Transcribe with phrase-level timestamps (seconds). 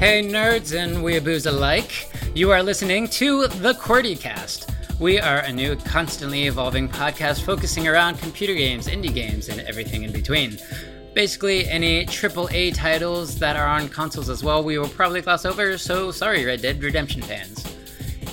[0.00, 2.08] Hey, nerds and weeaboos alike.
[2.34, 4.98] You are listening to the QWERTYcast.
[4.98, 10.04] We are a new, constantly evolving podcast focusing around computer games, indie games, and everything
[10.04, 10.58] in between.
[11.12, 15.76] Basically, any AAA titles that are on consoles as well, we will probably gloss over,
[15.76, 17.62] so sorry, Red Dead Redemption fans.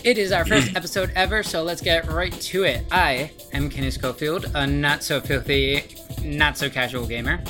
[0.05, 2.85] It is our first episode ever, so let's get right to it.
[2.93, 5.83] I am Kenny Schofield, a not so filthy,
[6.23, 7.43] not so casual gamer.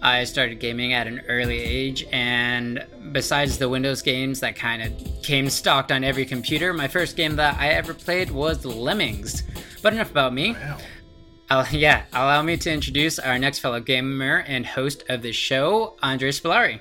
[0.00, 5.22] I started gaming at an early age, and besides the Windows games that kind of
[5.22, 9.42] came stocked on every computer, my first game that I ever played was Lemmings.
[9.82, 10.52] But enough about me.
[10.52, 10.78] Wow.
[11.50, 15.96] Uh, yeah, allow me to introduce our next fellow gamer and host of the show,
[16.02, 16.80] Andre Spilari.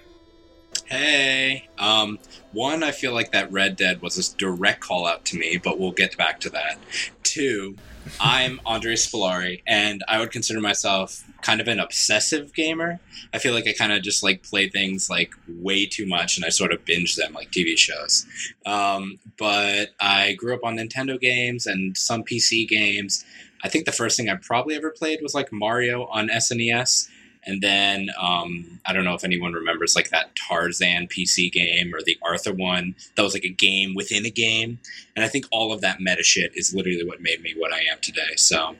[0.85, 2.19] Hey, um,
[2.51, 5.79] one, I feel like that Red Dead was a direct call out to me, but
[5.79, 6.77] we'll get back to that.
[7.23, 7.75] Two,
[8.19, 12.99] I'm Andre Spilari, and I would consider myself kind of an obsessive gamer.
[13.33, 16.45] I feel like I kind of just like play things like way too much, and
[16.45, 18.25] I sort of binge them like TV shows.
[18.65, 23.23] Um, but I grew up on Nintendo games and some PC games.
[23.63, 27.09] I think the first thing I probably ever played was like Mario on SNES.
[27.47, 32.01] And then um, I don't know if anyone remembers like that Tarzan PC game or
[32.05, 32.93] the Arthur one.
[33.15, 34.79] That was like a game within a game.
[35.15, 37.79] And I think all of that meta shit is literally what made me what I
[37.91, 38.35] am today.
[38.35, 38.75] So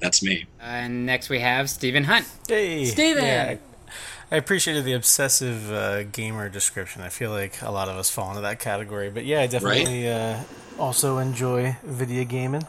[0.00, 0.46] that's me.
[0.60, 2.26] And next we have Stephen Hunt.
[2.48, 3.24] Hey, Steven!
[3.24, 3.56] Yeah,
[4.30, 7.02] I appreciated the obsessive uh, gamer description.
[7.02, 9.08] I feel like a lot of us fall into that category.
[9.08, 10.40] But yeah, I definitely uh,
[10.78, 12.66] also enjoy video gaming.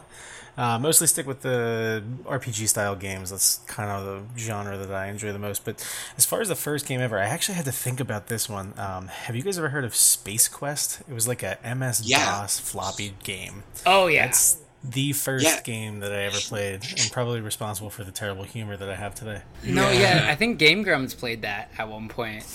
[0.56, 3.28] Uh, mostly stick with the RPG style games.
[3.30, 4.04] That's kind of
[4.34, 5.64] the genre that I enjoy the most.
[5.66, 8.48] But as far as the first game ever, I actually had to think about this
[8.48, 8.72] one.
[8.78, 11.02] Um, have you guys ever heard of Space Quest?
[11.08, 12.24] It was like a MS Yeah.
[12.40, 13.64] DOS floppy game.
[13.84, 14.26] Oh, yeah.
[14.26, 15.60] It's the first Yeah.
[15.62, 19.14] game that I ever played, and probably responsible for the terrible humor that I have
[19.14, 19.42] today.
[19.62, 20.24] no, yeah.
[20.24, 20.30] Yeah.
[20.30, 22.46] I think Game Grumps played that at one point.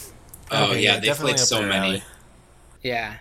[0.49, 1.73] Oh, Okay, yeah, they've played so many.
[1.87, 2.03] alley.
[2.81, 3.17] Yeah.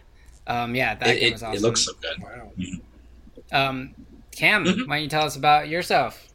[0.47, 1.57] Um, yeah, that It, game was awesome.
[1.57, 2.23] it looks so good.
[2.23, 3.69] Wow.
[3.69, 3.95] Um,
[4.41, 4.89] Cam, Mhm.
[4.89, 6.29] why don't you tell us about yourself?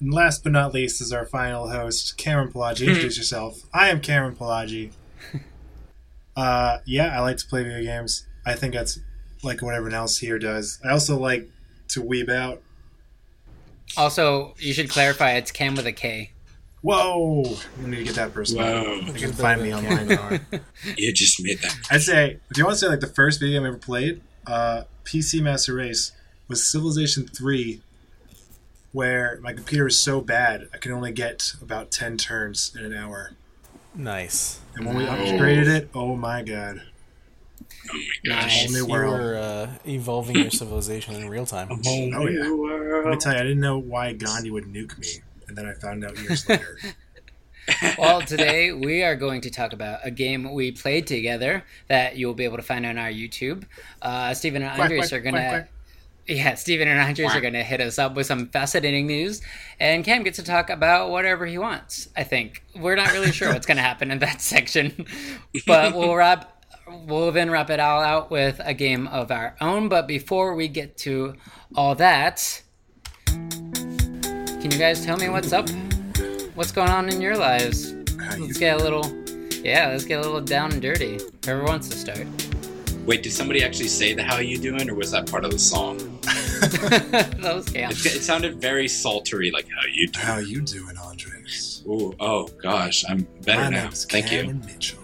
[0.00, 2.86] And last but not least is our final host, Cameron Pelagi.
[2.88, 3.60] Introduce yourself.
[3.74, 4.92] I am Cameron Pelagi.
[6.36, 8.26] uh, yeah, I like to play video games.
[8.46, 9.00] I think that's
[9.42, 10.78] like what everyone else here does.
[10.82, 11.46] I also like
[11.88, 12.62] to weeb out.
[13.98, 16.30] Also, you should clarify it's Cam with a K.
[16.80, 17.56] Whoa!
[17.82, 18.58] I need to get that person.
[18.58, 19.02] Whoa.
[19.12, 20.08] They can find me online.
[20.08, 20.38] now.
[20.96, 21.76] You just made that.
[21.90, 24.22] I'd say if you want to say like the first video game I ever played,
[24.46, 26.12] uh, PC Master Race
[26.48, 27.82] was Civilization Three,
[28.92, 32.94] where my computer was so bad I could only get about ten turns in an
[32.94, 33.32] hour.
[33.94, 34.60] Nice.
[34.74, 36.82] And when we upgraded it, oh my god!
[37.90, 38.64] Oh my gosh.
[38.68, 38.76] Nice.
[38.76, 41.70] You were uh, evolving your civilization in real time.
[41.70, 42.42] A Oh, yeah.
[42.42, 45.08] new Let me tell you, I didn't know why Gandhi would nuke me,
[45.48, 46.78] and then I found out years later.
[47.98, 52.34] Well, today we are going to talk about a game we played together that you'll
[52.34, 53.64] be able to find on our YouTube.
[54.02, 55.38] Uh, Stephen and Quack, Andres quack, are gonna.
[55.38, 55.70] quack, quack.
[56.28, 59.42] Yeah, Stephen and Andres are going to hit us up with some fascinating news,
[59.78, 62.08] and Cam gets to talk about whatever he wants.
[62.16, 65.06] I think we're not really sure what's going to happen in that section,
[65.66, 66.64] but we'll wrap.
[67.06, 69.88] We'll then wrap it all out with a game of our own.
[69.88, 71.34] But before we get to
[71.74, 72.62] all that,
[73.26, 75.68] can you guys tell me what's up?
[76.54, 77.92] What's going on in your lives?
[78.38, 79.04] Let's get a little,
[79.62, 81.20] yeah, let's get a little down and dirty.
[81.44, 82.26] Whoever wants to start.
[83.06, 85.58] Wait, did somebody actually say the "How you doing" or was that part of the
[85.58, 85.98] song?
[86.22, 87.90] that was Cam.
[87.92, 91.84] It, it sounded very sultry, like "How you doing." How you doing, Andres?
[91.86, 93.82] Ooh, oh gosh, I'm better My now.
[93.84, 94.54] name's Thank you.
[94.54, 94.98] Mitchell.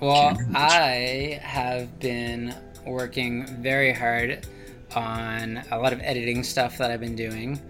[0.00, 0.52] Well, Mitchell.
[0.56, 2.54] I have been
[2.86, 4.46] working very hard
[4.94, 7.60] on a lot of editing stuff that I've been doing.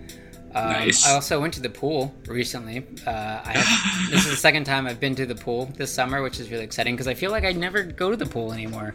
[0.55, 1.07] Um, Nice.
[1.07, 2.87] I also went to the pool recently.
[3.07, 3.11] Uh,
[3.45, 6.39] I have, this is the second time I've been to the pool this summer, which
[6.39, 8.95] is really exciting because I feel like I never go to the pool anymore.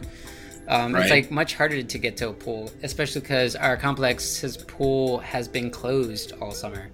[0.70, 5.18] Um, It's like much harder to get to a pool, especially because our complex's pool
[5.18, 6.88] has been closed all summer,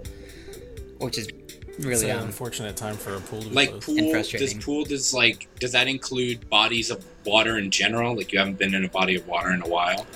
[0.98, 3.84] which is It's really an um, unfortunate time for a pool to be Like closed.
[3.86, 8.16] pool, And does pool does like does that include bodies of water in general?
[8.16, 10.06] Like you haven't been in a body of water in a while.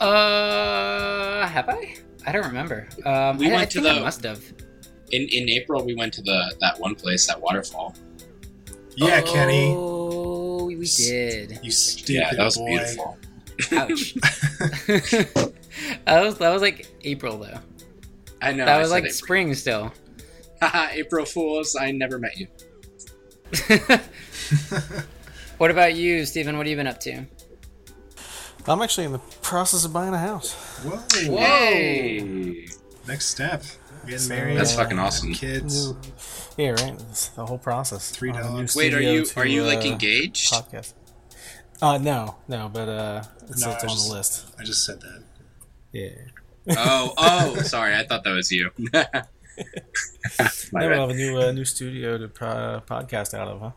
[0.00, 1.96] Uh, have I?
[2.26, 2.88] I don't remember.
[3.04, 4.40] Um, We I, I went to think I the- must have.
[5.10, 7.94] In in April, we went to the that one place, that waterfall.
[8.94, 9.74] Yeah, Kenny.
[10.78, 11.58] We did.
[11.62, 12.68] You stupid yeah, that was boy.
[12.68, 13.18] beautiful.
[13.72, 14.14] Ouch.
[16.04, 17.58] that was that was like April though.
[18.40, 18.64] I know.
[18.64, 19.14] that I was like April.
[19.14, 19.92] spring still.
[20.62, 21.74] Haha, April Fools!
[21.76, 22.46] I never met you.
[25.58, 26.56] what about you, Stephen?
[26.56, 27.24] What have you been up to?
[28.66, 30.52] I'm actually in the process of buying a house.
[30.84, 31.36] Whoa.
[31.38, 32.66] Hey,
[33.06, 33.62] Next step.
[34.08, 34.56] Getting So, married.
[34.56, 35.34] that's uh, fucking awesome.
[35.34, 35.92] Kids.
[36.56, 36.94] Yeah, right.
[37.10, 38.10] It's the whole process.
[38.10, 38.74] Three On a dogs.
[38.74, 40.52] Wait, are you to, are you like uh, engaged?
[40.52, 40.94] Podcast.
[41.80, 44.46] Uh, no, no, but uh, it's, no, it's on just, the list.
[44.58, 45.22] I just said that.
[45.92, 46.10] Yeah.
[46.76, 47.94] oh, oh, sorry.
[47.94, 48.70] I thought that was you.
[48.92, 49.02] now
[50.72, 53.70] we'll have a new uh, new studio to pro- podcast out of, huh?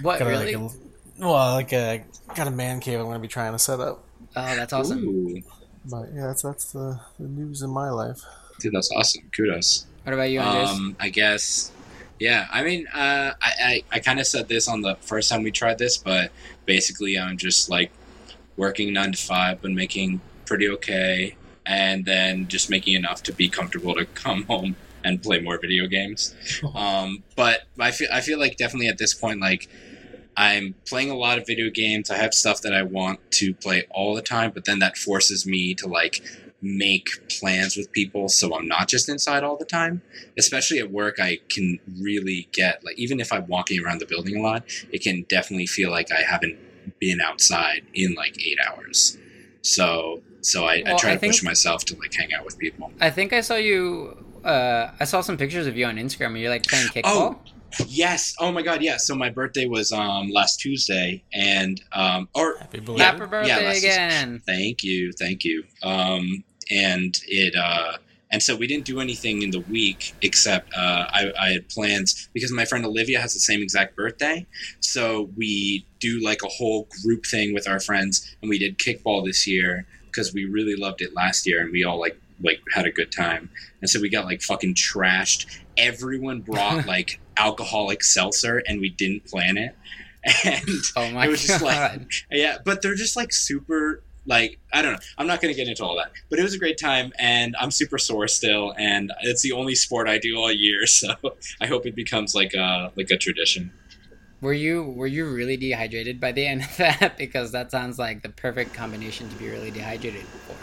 [0.00, 0.56] What got really?
[0.56, 0.76] Like a,
[1.20, 2.04] well, like a
[2.34, 2.98] got a man cave.
[2.98, 4.04] I'm going to be trying to set up.
[4.34, 5.04] Oh, that's awesome.
[5.04, 5.42] Ooh.
[5.84, 8.22] But yeah, that's that's the, the, news in my life.
[8.60, 9.30] Dude, that's awesome.
[9.36, 9.86] Kudos.
[10.04, 10.70] What about you, Andres?
[10.70, 11.72] Um, I guess.
[12.20, 15.42] Yeah, I mean, uh, I I, I kind of said this on the first time
[15.42, 16.30] we tried this, but
[16.64, 17.90] basically, I'm just like
[18.56, 21.36] working nine to five, but making pretty okay,
[21.66, 25.86] and then just making enough to be comfortable to come home and play more video
[25.86, 26.34] games.
[26.74, 29.68] Um, but I feel I feel like definitely at this point, like
[30.36, 32.10] I'm playing a lot of video games.
[32.10, 35.46] I have stuff that I want to play all the time, but then that forces
[35.46, 36.22] me to like
[36.64, 37.08] make
[37.38, 40.02] plans with people so I'm not just inside all the time.
[40.38, 44.36] Especially at work, I can really get like even if I'm walking around the building
[44.36, 46.58] a lot, it can definitely feel like I haven't
[46.98, 49.18] been outside in like eight hours.
[49.62, 52.58] So so I, well, I try I to push myself to like hang out with
[52.58, 52.92] people.
[53.00, 54.16] I think I saw you.
[54.44, 56.26] Uh, I saw some pictures of you on Instagram.
[56.26, 57.02] And you're like playing kickball.
[57.04, 57.38] Oh,
[57.88, 58.34] Yes.
[58.38, 58.82] Oh my God.
[58.82, 58.96] Yeah.
[58.96, 64.32] So my birthday was um last Tuesday, and um or happy, happy birthday yeah, again.
[64.32, 64.52] Tuesday.
[64.52, 65.12] Thank you.
[65.12, 65.64] Thank you.
[65.82, 67.96] Um and it uh
[68.34, 72.28] and so we didn't do anything in the week except uh, I, I, had plans
[72.32, 74.44] because my friend Olivia has the same exact birthday.
[74.80, 79.24] So we do like a whole group thing with our friends, and we did kickball
[79.24, 82.86] this year because we really loved it last year, and we all like like had
[82.86, 83.50] a good time.
[83.80, 85.60] And so we got like fucking trashed.
[85.76, 89.76] Everyone brought like alcoholic seltzer, and we didn't plan it.
[90.44, 92.00] And oh my it was just God.
[92.00, 94.98] like, yeah, but they're just like super like I don't know.
[95.18, 97.54] I'm not going to get into all that, but it was a great time, and
[97.60, 100.82] I'm super sore still, and it's the only sport I do all year.
[100.94, 101.12] So
[101.60, 103.72] I hope it becomes like a like a tradition.
[104.40, 107.14] Were you were you really dehydrated by the end of that?
[107.18, 110.56] because that sounds like the perfect combination to be really dehydrated for.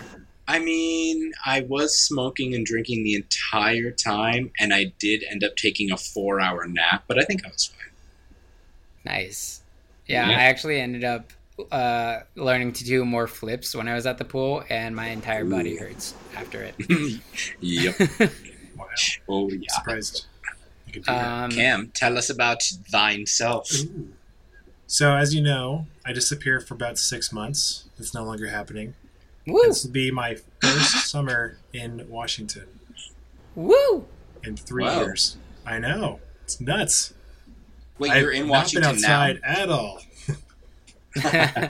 [0.48, 5.56] I mean, I was smoking and drinking the entire time, and I did end up
[5.56, 7.92] taking a four hour nap, but I think I was fine.
[9.06, 9.62] Nice.
[10.08, 10.38] Yeah, yeah.
[10.38, 11.32] I actually ended up
[11.72, 15.46] uh, learning to do more flips when I was at the pool, and my entire
[15.46, 15.50] Ooh.
[15.50, 16.76] body hurts after it.
[17.60, 18.00] yep.
[18.78, 18.86] wow.
[19.30, 19.72] Oh, yeah.
[19.72, 20.26] Surprised.
[21.08, 23.72] Um, Cam, tell us about thine self.
[23.74, 24.10] Ooh.
[24.88, 27.86] So, as you know, I disappeared for about six months.
[27.98, 28.96] It's no longer happening.
[29.48, 29.62] Woo!
[29.68, 32.68] This will be my first summer in Washington.
[33.56, 34.06] Woo!
[34.44, 35.00] In three wow.
[35.00, 35.38] years.
[35.66, 36.20] I know.
[36.44, 37.14] It's nuts.
[38.00, 39.62] Wait, you're in Washington not been outside now?
[39.64, 40.02] at all.
[41.24, 41.70] I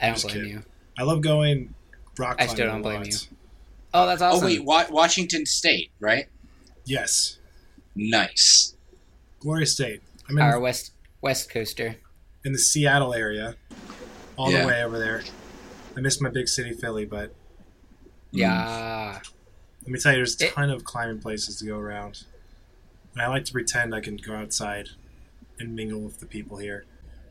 [0.00, 0.50] don't blame kidding.
[0.50, 0.62] you.
[0.98, 1.74] I love going
[2.18, 2.50] rock climbing.
[2.50, 3.12] I still don't blame you.
[3.94, 4.44] Oh, that's awesome.
[4.44, 6.26] Oh wait, Wa- Washington State, right?
[6.84, 7.38] Yes.
[7.94, 8.74] Nice.
[9.40, 10.02] Glorious State.
[10.28, 11.96] I'm in our west west coaster.
[12.44, 13.56] In the Seattle area,
[14.36, 14.62] all yeah.
[14.62, 15.22] the way over there.
[15.96, 17.34] I miss my big city, Philly, but mm.
[18.32, 19.20] yeah.
[19.82, 22.24] Let me tell you, there's a ton of climbing places to go around.
[23.12, 24.90] And I like to pretend I can go outside
[25.58, 26.84] and mingle with the people here,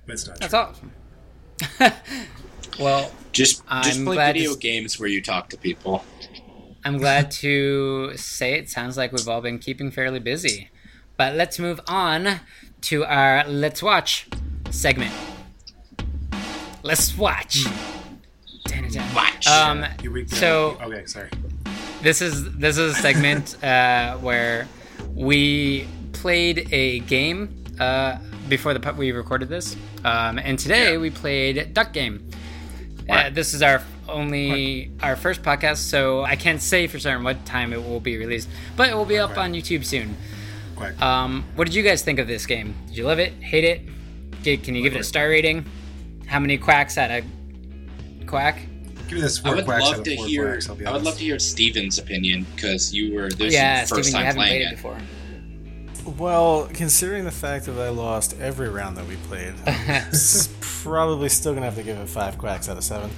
[0.06, 0.40] but it's not.
[0.40, 0.60] That's true.
[0.60, 0.92] awesome.
[2.80, 4.60] well, just just I'm play video to...
[4.60, 6.04] games where you talk to people.
[6.84, 10.70] I'm glad to say it sounds like we've all been keeping fairly busy.
[11.18, 12.42] But let's move on
[12.82, 14.28] to our Let's Watch
[14.70, 15.14] segment.
[16.84, 17.64] Let's watch.
[17.64, 19.16] Mm.
[19.16, 19.48] Watch.
[19.48, 19.86] Um,
[20.28, 21.30] so okay, sorry.
[22.02, 24.68] This is this is a segment uh, where
[25.16, 30.98] we played a game uh, before the we recorded this, um, and today yeah.
[30.98, 32.30] we played Duck Game.
[33.10, 35.04] Uh, this is our only what?
[35.04, 38.50] our first podcast, so I can't say for certain what time it will be released,
[38.76, 40.16] but it will be up on YouTube soon.
[41.00, 42.76] Um, what did you guys think of this game?
[42.88, 43.34] Did you love it?
[43.34, 43.82] Hate it?
[44.64, 45.66] Can you give it a star rating?
[46.28, 47.24] How many quacks out of
[48.28, 48.60] quack?
[49.08, 50.60] Give me this four I would love to hear.
[50.60, 54.10] Quacks, I would love to hear Steven's opinion because you were this yeah, your first
[54.10, 54.72] Steven, time playing it.
[54.72, 54.98] Before.
[56.06, 60.12] Well, considering the fact that I lost every round that we played, I'm
[60.62, 63.10] probably still gonna have to give it five quacks out of seven.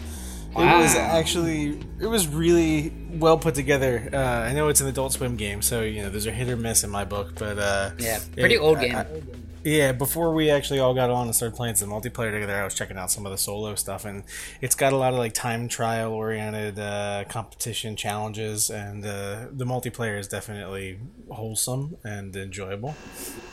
[0.56, 0.79] Wow.
[0.79, 4.10] It was actually, it was really well put together.
[4.12, 6.56] Uh, I know it's an Adult Swim game, so you know there's a hit or
[6.56, 8.96] miss in my book, but uh, yeah, pretty it, old game.
[8.96, 9.22] I, I,
[9.68, 12.74] yeah, before we actually all got on and started playing some multiplayer together, I was
[12.74, 14.24] checking out some of the solo stuff, and
[14.62, 19.66] it's got a lot of like time trial oriented uh, competition challenges, and uh, the
[19.66, 22.96] multiplayer is definitely wholesome and enjoyable.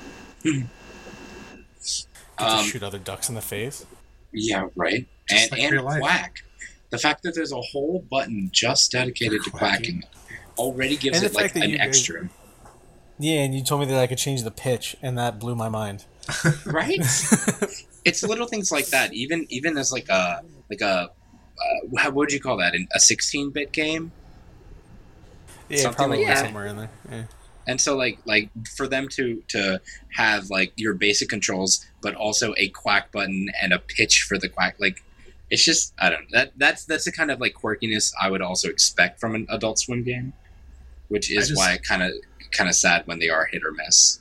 [0.44, 0.68] Get
[2.38, 3.84] um, to shoot other ducks in the face.
[4.32, 5.08] Yeah, right.
[5.28, 6.44] Just and like and quack.
[6.90, 10.04] The fact that there's a whole button just dedicated to quacking
[10.58, 12.28] already gives it like an extra.
[13.18, 15.68] Yeah, and you told me that I could change the pitch, and that blew my
[15.68, 16.04] mind.
[16.66, 16.98] right?
[18.04, 19.12] it's little things like that.
[19.12, 21.10] Even even as like a like a
[21.58, 22.74] uh, how would you call that?
[22.94, 24.12] A 16 bit game?
[25.68, 26.90] Yeah, Something probably like somewhere in there.
[27.10, 27.24] Yeah.
[27.66, 29.80] And so like like for them to to
[30.12, 34.48] have like your basic controls, but also a quack button and a pitch for the
[34.48, 35.02] quack, like
[35.50, 38.42] it's just I don't know that that's that's the kind of like quirkiness I would
[38.42, 40.34] also expect from an Adult Swim game,
[41.08, 42.12] which is just, why I kind of
[42.54, 44.20] kind of sad when they are hit or miss.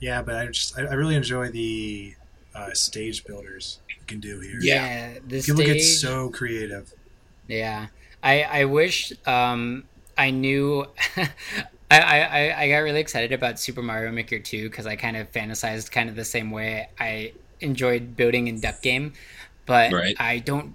[0.00, 2.14] Yeah, but I just I, I really enjoy the
[2.54, 4.58] uh, stage builders you can do here.
[4.60, 6.92] Yeah, the people stage, get so creative.
[7.48, 7.86] Yeah,
[8.22, 9.84] I I wish um,
[10.16, 10.86] I knew.
[11.88, 15.30] I, I, I got really excited about Super Mario Maker 2 because I kind of
[15.30, 19.12] fantasized kind of the same way I enjoyed building in Duck Game,
[19.66, 20.16] but right.
[20.18, 20.74] I don't.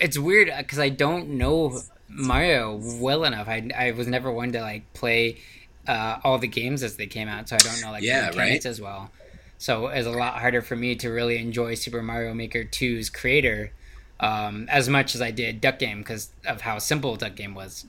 [0.00, 3.48] It's weird because I don't know Mario well enough.
[3.48, 5.38] I, I was never one to like play
[5.86, 8.36] uh, all the games as they came out, so I don't know like yeah, the
[8.36, 8.70] mechanics right?
[8.70, 9.10] as well.
[9.58, 13.72] So it's a lot harder for me to really enjoy Super Mario Maker 2's creator
[14.18, 17.86] um, as much as I did Duck Game because of how simple Duck Game was.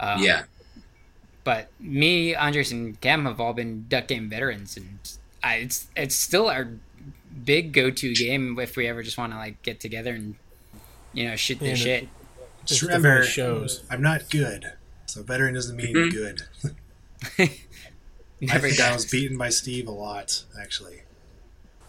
[0.00, 0.44] Um, yeah.
[1.44, 4.98] But me, Andres, and Cam have all been Duck Game veterans, and
[5.42, 6.68] I, it's it's still our
[7.44, 10.36] big go-to game if we ever just want to like get together and
[11.12, 12.08] you know shoot the yeah, shit.
[12.64, 13.82] Just remember, shows.
[13.90, 14.72] I'm not good,
[15.06, 16.10] so veteran doesn't mean mm-hmm.
[16.10, 16.42] good.
[18.50, 18.80] I think.
[18.80, 21.02] I was beaten by Steve a lot, actually.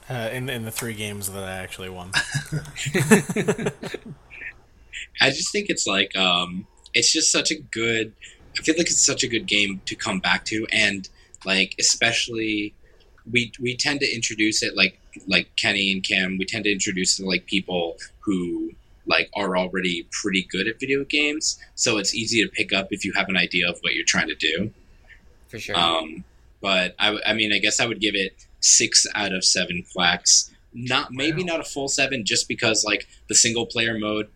[0.09, 2.11] Uh, in in the three games that I actually won.
[5.21, 8.13] I just think it's like um, it's just such a good.
[8.57, 11.09] I feel like it's such a good game to come back to, and
[11.43, 12.75] like especially
[13.31, 16.37] we we tend to introduce it like like Kenny and Kim.
[16.37, 18.71] We tend to introduce it to like people who
[19.05, 23.05] like are already pretty good at video games, so it's easy to pick up if
[23.05, 24.71] you have an idea of what you're trying to do.
[25.47, 25.77] For sure.
[25.77, 26.23] Um,
[26.61, 30.51] but I, I mean, I guess I would give it six out of seven quacks.
[30.73, 31.53] Not maybe wow.
[31.53, 34.29] not a full seven, just because like the single player mode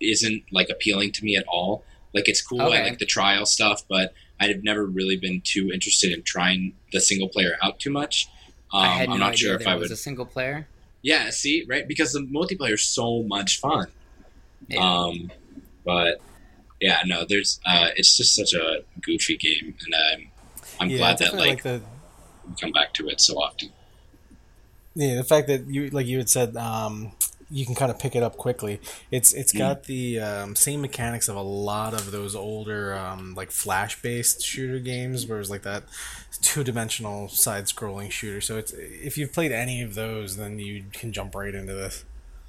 [0.00, 1.84] isn't like appealing to me at all.
[2.14, 2.78] Like it's cool, okay.
[2.78, 7.00] I like the trial stuff, but I've never really been too interested in trying the
[7.00, 8.28] single player out too much.
[8.72, 9.90] Um, I had no I'm not sure if I would.
[9.90, 10.66] a single player.
[11.02, 13.86] Yeah, see, right, because the multiplayer is so much fun.
[14.66, 14.80] Yeah.
[14.80, 15.30] Um,
[15.84, 16.20] but
[16.80, 20.30] yeah, no, there's uh, it's just such a goofy game, and I'm
[20.80, 21.80] I'm yeah, glad that like, like the...
[22.48, 23.70] we come back to it so often.
[24.94, 27.12] Yeah, the fact that you like you had said um,
[27.50, 28.80] you can kind of pick it up quickly.
[29.10, 29.58] It's it's mm.
[29.58, 34.42] got the um, same mechanics of a lot of those older um, like flash based
[34.44, 35.84] shooter games, where it's like that
[36.42, 38.40] two dimensional side scrolling shooter.
[38.40, 42.04] So it's if you've played any of those, then you can jump right into this.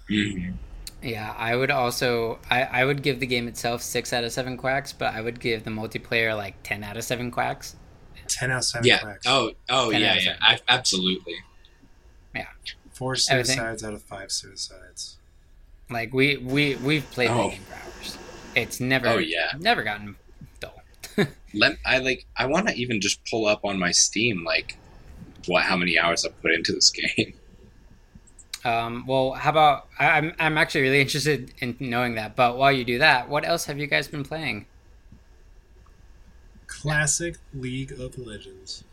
[0.10, 0.54] Mm-hmm.
[1.02, 4.58] Yeah, I would also I, I would give the game itself six out of seven
[4.58, 7.76] quacks, but I would give the multiplayer like ten out of seven quacks.
[8.28, 8.88] Ten out of seven.
[8.88, 9.00] Yeah.
[9.00, 9.26] Quacks.
[9.26, 9.52] Oh.
[9.70, 9.92] Oh.
[9.92, 10.16] Yeah.
[10.16, 10.36] Yeah.
[10.42, 11.36] I, absolutely.
[12.36, 12.48] Yeah.
[12.92, 13.88] Four suicides Everything.
[13.88, 15.18] out of five suicides.
[15.90, 17.44] Like we we we've played oh.
[17.44, 18.18] the game for hours.
[18.56, 19.08] It's never.
[19.08, 19.54] Oh yeah.
[19.58, 20.18] Never gotten
[20.60, 20.82] dull.
[21.54, 24.78] Let I like I want to even just pull up on my Steam like
[25.48, 27.34] what how many hours I've put into this game.
[28.66, 32.36] Um, well, how about I, I'm I'm actually really interested in knowing that.
[32.36, 34.66] But while you do that, what else have you guys been playing?
[36.68, 38.84] Classic League of Legends.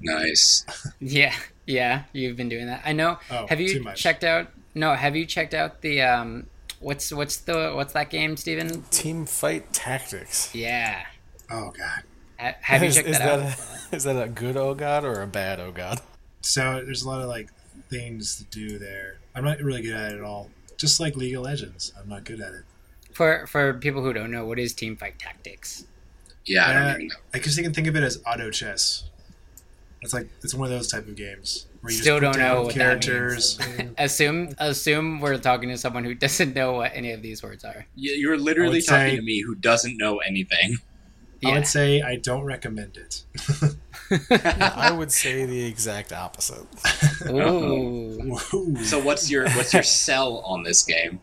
[0.00, 0.64] Nice.
[1.00, 1.34] yeah,
[1.66, 2.82] yeah, you've been doing that.
[2.84, 3.18] I know.
[3.30, 4.48] Oh, have you checked out?
[4.74, 6.46] No, have you checked out the um?
[6.80, 8.82] What's what's the what's that game, Steven?
[8.90, 10.54] Team Fight Tactics.
[10.54, 11.04] Yeah.
[11.50, 12.02] Oh God.
[12.38, 13.92] Ha- have is, you checked is that, that out?
[13.92, 16.00] A, is that a good oh god or a bad oh god?
[16.40, 17.50] So there's a lot of like
[17.90, 19.18] things to do there.
[19.34, 20.50] I'm not really good at it at all.
[20.76, 22.64] Just like League of Legends, I'm not good at it.
[23.12, 25.84] For for people who don't know, what is Team Fight Tactics?
[26.46, 27.14] Yeah, I don't uh, know.
[27.34, 29.04] I guess you can think of it as auto chess.
[30.02, 32.74] It's like it's one of those type of games where you still don't know what
[32.74, 33.58] characters.
[33.98, 37.86] assume assume we're talking to someone who doesn't know what any of these words are.
[37.94, 40.78] Yeah, you're literally talking say, to me who doesn't know anything.
[41.44, 43.24] I would say I don't recommend it.
[44.30, 46.66] I would say the exact opposite.
[47.28, 48.36] Ooh.
[48.82, 51.20] so what's your what's your sell on this game?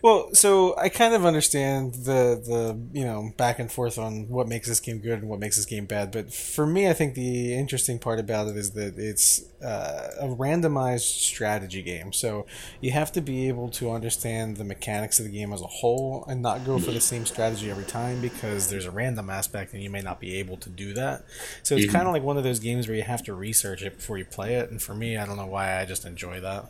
[0.00, 4.48] Well, so I kind of understand the the you know back and forth on what
[4.48, 7.14] makes this game good and what makes this game bad, but for me, I think
[7.14, 12.12] the interesting part about it is that it's uh, a randomized strategy game.
[12.12, 12.46] So
[12.80, 16.24] you have to be able to understand the mechanics of the game as a whole
[16.28, 19.82] and not go for the same strategy every time because there's a random aspect and
[19.82, 21.24] you may not be able to do that.
[21.62, 21.94] So it's mm-hmm.
[21.94, 24.24] kind of like one of those games where you have to research it before you
[24.24, 24.70] play it.
[24.70, 26.66] And for me, I don't know why I just enjoy that.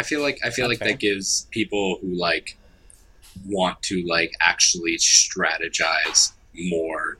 [0.00, 2.56] I feel like I feel like that gives people who like
[3.46, 7.18] want to like actually strategize more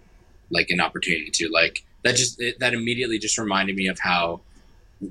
[0.51, 4.41] like an opportunity to like that just it, that immediately just reminded me of how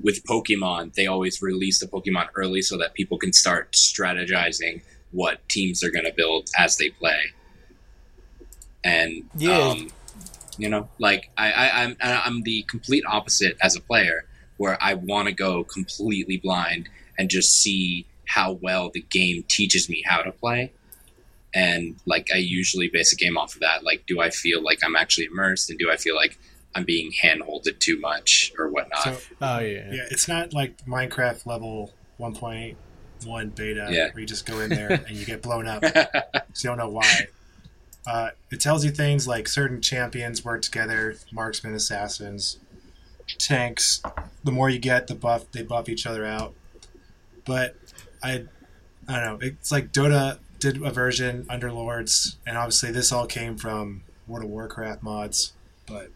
[0.02, 5.48] with Pokemon, they always release the Pokemon early so that people can start strategizing what
[5.48, 7.20] teams they're going to build as they play.
[8.82, 9.58] And yeah.
[9.58, 9.90] Um,
[10.58, 14.24] you know, like I, I, I'm I'm the complete opposite as a player,
[14.58, 16.88] where I want to go completely blind
[17.20, 20.72] and just see how well the game teaches me how to play.
[21.54, 23.84] And like I usually base a game off of that.
[23.84, 26.38] Like, do I feel like I'm actually immersed, and do I feel like
[26.74, 29.02] I'm being handholded too much or whatnot?
[29.02, 30.06] So, oh yeah, yeah.
[30.10, 34.10] It's not like Minecraft level 1.1 beta yeah.
[34.12, 35.84] where you just go in there and you get blown up.
[35.84, 37.26] so you don't know why.
[38.06, 42.58] Uh, it tells you things like certain champions work together, marksmen, assassins,
[43.38, 44.02] tanks.
[44.42, 46.54] The more you get, the buff they buff each other out.
[47.44, 47.76] But
[48.22, 48.44] I,
[49.08, 49.38] I don't know.
[49.40, 54.50] It's like Dota did a version Underlords, and obviously this all came from World of
[54.50, 55.52] Warcraft mods.
[55.86, 56.10] But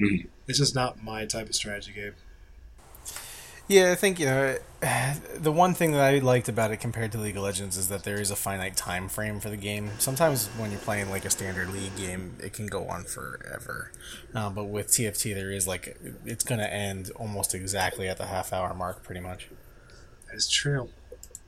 [0.00, 0.28] mm-hmm.
[0.48, 2.14] it's just not my type of strategy game.
[3.70, 4.56] Yeah, I think you know
[5.36, 8.02] the one thing that I liked about it compared to League of Legends is that
[8.02, 9.92] there is a finite time frame for the game.
[9.98, 13.92] Sometimes when you're playing like a standard league game, it can go on forever.
[14.34, 18.26] Uh, but with TFT, there is like it's going to end almost exactly at the
[18.26, 19.48] half hour mark, pretty much.
[20.30, 20.88] That's true.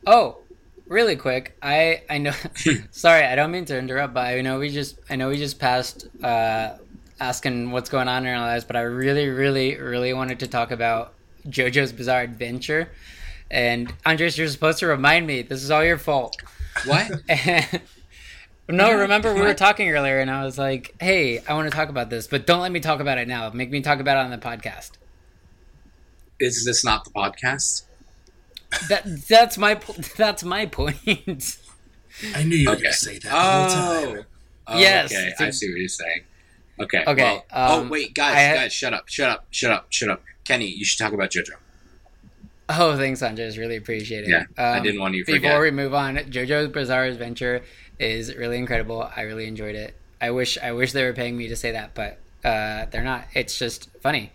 [0.06, 0.38] Oh,
[0.86, 1.56] really quick.
[1.62, 2.34] I I know.
[2.90, 5.58] sorry, I don't mean to interrupt, but I know we just I know we just
[5.58, 6.76] passed uh,
[7.20, 10.70] asking what's going on in our lives, but I really, really, really wanted to talk
[10.70, 11.14] about
[11.48, 12.90] JoJo's Bizarre Adventure.
[13.50, 15.42] And Andres, you're supposed to remind me.
[15.42, 16.40] This is all your fault.
[16.86, 17.10] What?
[18.68, 21.90] no, remember we were talking earlier, and I was like, "Hey, I want to talk
[21.90, 23.50] about this, but don't let me talk about it now.
[23.50, 24.92] Make me talk about it on the podcast."
[26.40, 27.84] Is this not the podcast?
[28.88, 29.80] That that's my
[30.16, 31.58] that's my point.
[32.34, 33.32] I knew you were going to say that.
[33.32, 34.24] Oh.
[34.66, 35.12] oh, yes.
[35.12, 36.22] Okay, I see what you're saying.
[36.80, 37.04] Okay.
[37.06, 37.22] Okay.
[37.22, 40.08] Well, oh, um, oh wait, guys, I, guys, shut up, shut up, shut up, shut
[40.08, 40.22] up.
[40.44, 41.50] Kenny, you should talk about JoJo.
[42.68, 43.58] Oh, thanks, Andres.
[43.58, 44.30] Really appreciate it.
[44.30, 45.24] Yeah, um, I didn't want you.
[45.24, 47.62] Before we move on, JoJo's Bizarre Adventure
[47.98, 49.10] is really incredible.
[49.14, 49.94] I really enjoyed it.
[50.20, 53.26] I wish I wish they were paying me to say that, but uh, they're not.
[53.34, 54.32] It's just funny.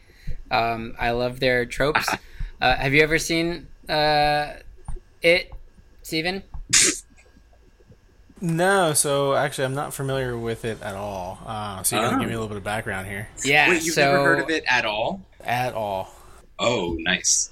[0.51, 2.07] Um, I love their tropes.
[2.59, 4.53] Uh, have you ever seen uh,
[5.21, 5.51] it,
[6.03, 6.43] Steven?
[8.39, 11.39] No, so actually, I'm not familiar with it at all.
[11.45, 12.19] Uh, so you gotta oh.
[12.19, 13.29] give me a little bit of background here.
[13.43, 15.21] Yeah, Wait, you've so, never heard of it at all?
[15.43, 16.13] At all.
[16.59, 17.51] Oh, nice.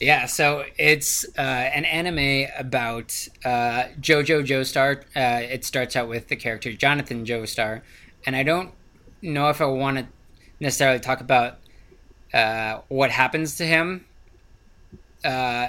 [0.00, 5.02] Yeah, so it's uh, an anime about uh, JoJo Joestar.
[5.14, 7.82] Uh, it starts out with the character Jonathan Joestar,
[8.26, 8.72] and I don't
[9.22, 10.06] know if I want to
[10.58, 11.58] necessarily talk about
[12.32, 14.04] uh, what happens to him.
[15.24, 15.68] Uh,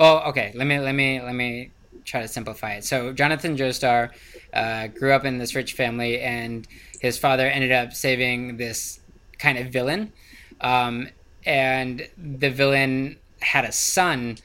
[0.00, 0.52] oh, okay.
[0.54, 1.70] Let me let me let me
[2.04, 2.84] try to simplify it.
[2.84, 4.10] So Jonathan Joestar
[4.52, 6.66] uh, grew up in this rich family, and
[7.00, 9.00] his father ended up saving this
[9.38, 10.12] kind of villain.
[10.60, 11.08] Um,
[11.46, 14.38] and the villain had a son,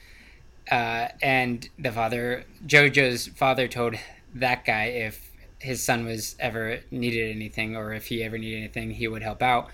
[0.71, 3.95] uh, and the father, Jojo's father, told
[4.35, 8.91] that guy if his son was ever needed anything or if he ever needed anything,
[8.91, 9.69] he would help out.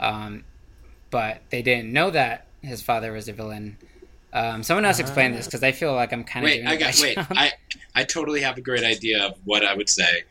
[0.00, 0.44] Um,
[1.10, 3.78] but they didn't know that his father was a villain.
[4.32, 6.66] Um, someone else explain this because I feel like I'm kind of wait.
[6.66, 7.16] I got wait.
[7.30, 7.52] I
[7.94, 10.24] I totally have a great idea of what I would say.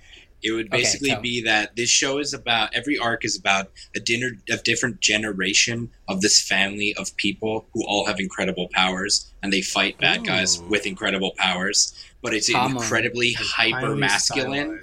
[0.43, 3.99] It would basically okay, be that this show is about every arc is about a
[3.99, 9.51] dinner a different generation of this family of people who all have incredible powers and
[9.51, 10.25] they fight bad Ooh.
[10.25, 11.93] guys with incredible powers.
[12.21, 12.77] But it's Common.
[12.77, 14.81] incredibly hyper masculine.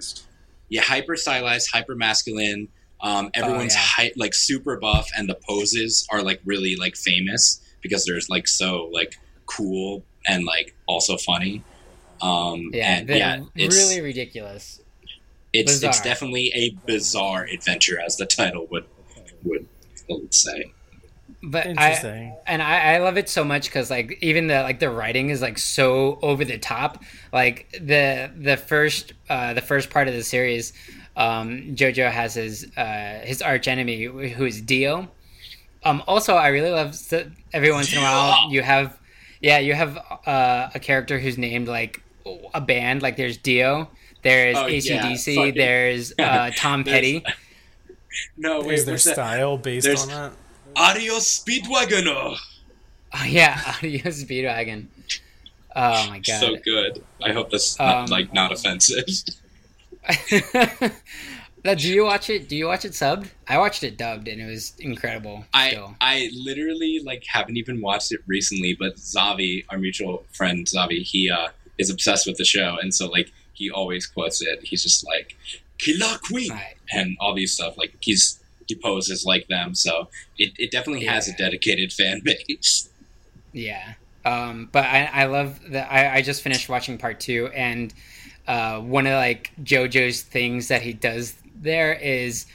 [0.71, 2.69] Yeah, hyper stylized, hyper masculine.
[3.01, 4.09] Um, everyone's oh, yeah.
[4.09, 8.49] hy- like super buff, and the poses are like really like famous because they're like
[8.49, 9.17] so like
[9.47, 11.63] cool and like also funny.
[12.21, 14.81] Um, yeah, and, yeah, it's really ridiculous.
[15.53, 15.91] It's bizarre.
[15.91, 18.87] it's definitely a bizarre adventure, as the title would
[19.45, 19.67] would,
[20.31, 20.73] say.
[21.43, 24.91] But I and I, I love it so much because like even the like the
[24.91, 27.05] writing is like so over the top.
[27.33, 30.73] Like the the first uh, the first part of the series,
[31.17, 35.11] um, JoJo has his uh, his arch enemy who is Dio,
[35.85, 36.97] um, also, I really love
[37.53, 38.99] every once in a while you have,
[39.41, 42.03] yeah, you have uh, a character who's named like
[42.55, 43.03] a band.
[43.03, 43.89] Like there's Dio,
[44.23, 47.25] there's oh, ACDC, yeah, there's uh, Tom Petty.
[48.37, 50.33] no, wait, is their style based there's on that?
[50.77, 52.37] Adios Speedwagoner.
[53.17, 54.87] Oh, yeah, Adios Speedwagon.
[55.77, 57.01] Oh my god, so good.
[57.23, 59.07] I hope that's um, like not offensive.
[61.65, 62.49] Now, do you watch it?
[62.49, 63.31] Do you watch it subbed?
[63.49, 65.47] I watched it dubbed, and it was incredible.
[65.55, 65.97] I still.
[65.99, 71.31] I literally like haven't even watched it recently, but Zavi, our mutual friend Zavi, he
[71.31, 71.49] uh,
[71.79, 74.61] is obsessed with the show, and so like he always quotes it.
[74.63, 75.37] He's just like
[75.79, 76.75] "Killer Queen" right.
[76.93, 77.79] and all these stuff.
[77.79, 79.75] Like he's he poses like them.
[79.75, 81.15] So it, it definitely yeah.
[81.15, 82.91] has a dedicated fan base.
[83.53, 83.95] Yeah.
[84.27, 85.91] Um, but I, I love that.
[85.91, 87.93] I, I just finished watching part two, and
[88.47, 92.47] uh, one of like JoJo's things that he does there is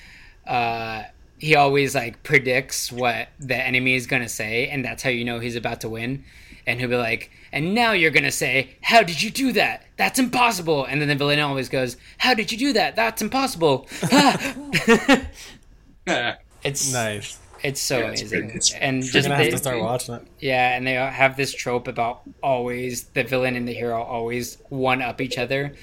[0.47, 1.03] uh,
[1.37, 5.39] he always like predicts what the enemy is gonna say, and that's how you know
[5.39, 6.23] he's about to win.
[6.67, 9.85] And he'll be like, "And now you're gonna say, how did you do that?
[9.97, 12.95] That's impossible." And then the villain always goes, "How did you do that?
[12.95, 13.87] That's impossible."
[16.63, 17.39] it's nice.
[17.63, 18.43] It's so Yeah, amazing, great.
[18.55, 20.21] It's- and You're just gonna have they- to start watching it.
[20.39, 25.01] yeah, and they have this trope about always the villain and the hero always one
[25.01, 25.73] up each other,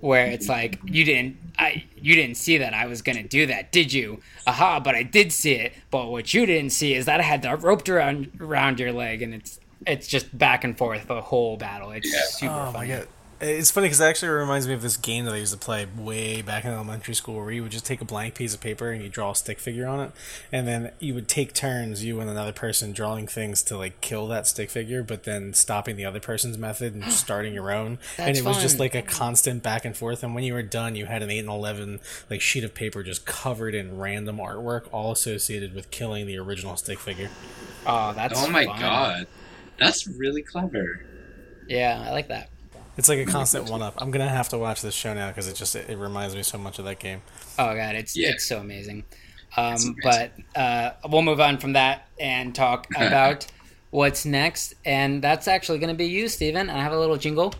[0.00, 3.72] where it's like you didn't, I, you didn't see that I was gonna do that,
[3.72, 4.20] did you?
[4.46, 4.80] Aha!
[4.80, 5.72] But I did see it.
[5.90, 9.22] But what you didn't see is that I had that roped around around your leg,
[9.22, 11.90] and it's it's just back and forth the whole battle.
[11.92, 12.20] It's Yeah.
[12.28, 12.88] super Oh fun.
[13.40, 13.58] My god.
[13.60, 15.86] It's funny because it actually reminds me of this game that I used to play
[15.94, 18.90] way back in elementary school where you would just take a blank piece of paper
[18.90, 20.12] and you draw a stick figure on it.
[20.50, 24.26] And then you would take turns, you and another person, drawing things to like kill
[24.28, 27.98] that stick figure, but then stopping the other person's method and starting your own.
[28.24, 30.22] and That's it was just like a constant back and forth.
[30.22, 33.02] And when you were done, you had an 8 and 11 like sheet of paper
[33.02, 37.32] just covered in random artwork, all associated with killing the original stick figure.
[37.86, 38.78] Oh, that's oh my fun.
[38.78, 39.26] god,
[39.78, 41.06] that's really clever.
[41.68, 42.50] Yeah, I like that.
[42.96, 43.94] It's like a constant one up.
[43.98, 46.42] I'm gonna have to watch this show now because it just it, it reminds me
[46.42, 47.22] so much of that game.
[47.58, 48.30] Oh god, it's Yeah.
[48.30, 49.04] it's so amazing.
[49.56, 53.46] Um, but uh, we'll move on from that and talk about
[53.90, 56.68] what's next, and that's actually going to be you, Steven.
[56.68, 57.54] I have a little jingle.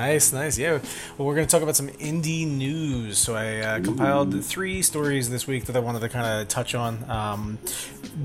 [0.00, 0.56] Nice, nice.
[0.56, 0.78] Yeah.
[1.18, 3.18] Well, we're going to talk about some indie news.
[3.18, 6.74] So I uh, compiled three stories this week that I wanted to kind of touch
[6.74, 7.08] on.
[7.10, 7.58] Um,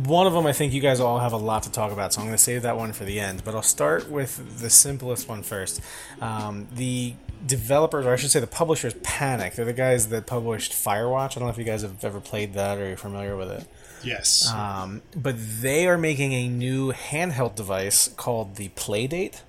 [0.05, 2.21] one of them, I think you guys all have a lot to talk about, so
[2.21, 3.43] I'm going to save that one for the end.
[3.43, 5.81] But I'll start with the simplest one first.
[6.21, 9.55] Um, the developers, or I should say the publishers, Panic.
[9.55, 11.31] They're the guys that published Firewatch.
[11.31, 13.67] I don't know if you guys have ever played that or you're familiar with it.
[14.01, 14.49] Yes.
[14.49, 19.41] Um, but they are making a new handheld device called the Playdate.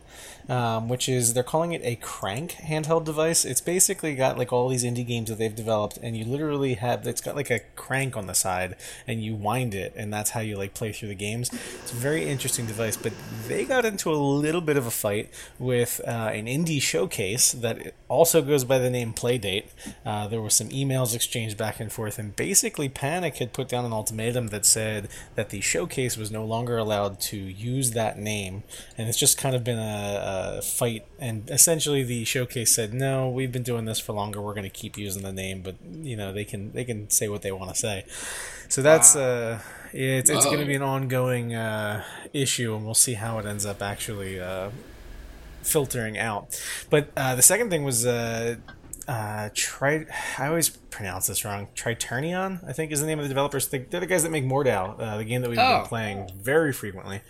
[0.49, 3.45] Um, which is they're calling it a crank handheld device.
[3.45, 7.05] It's basically got like all these indie games that they've developed, and you literally have
[7.05, 8.77] it's got like a crank on the side,
[9.09, 11.51] and you wind it, and that's how you like play through the games.
[11.83, 13.13] It's a very interesting device, but
[13.49, 17.95] they got into a little bit of a fight with uh, an indie showcase that
[18.09, 19.67] also goes by the name Playdate.
[20.05, 23.85] Uh, there were some emails exchanged back and forth, and basically Panic had put down
[23.85, 28.63] an ultimatum that said that the showcase was no longer allowed to use that name,
[28.97, 29.81] and it's just kind of been a,
[30.23, 31.05] a fight.
[31.19, 34.41] And essentially, the showcase said, "No, we've been doing this for longer.
[34.41, 37.29] We're going to keep using the name, but you know they can they can say
[37.29, 38.05] what they want to say."
[38.69, 39.61] So that's uh,
[39.93, 43.65] it's it's going to be an ongoing uh, issue, and we'll see how it ends
[43.65, 44.71] up actually uh,
[45.63, 46.61] filtering out.
[46.91, 48.57] But uh, the second thing was uh,
[49.09, 50.07] uh, tri-
[50.39, 51.69] I always pronounce this wrong.
[51.77, 53.69] Triternion, I think, is the name of the developers.
[53.69, 55.81] They- They're the guys that make Mordhau, uh, the game that we've Oh.
[55.81, 57.21] been playing very frequently.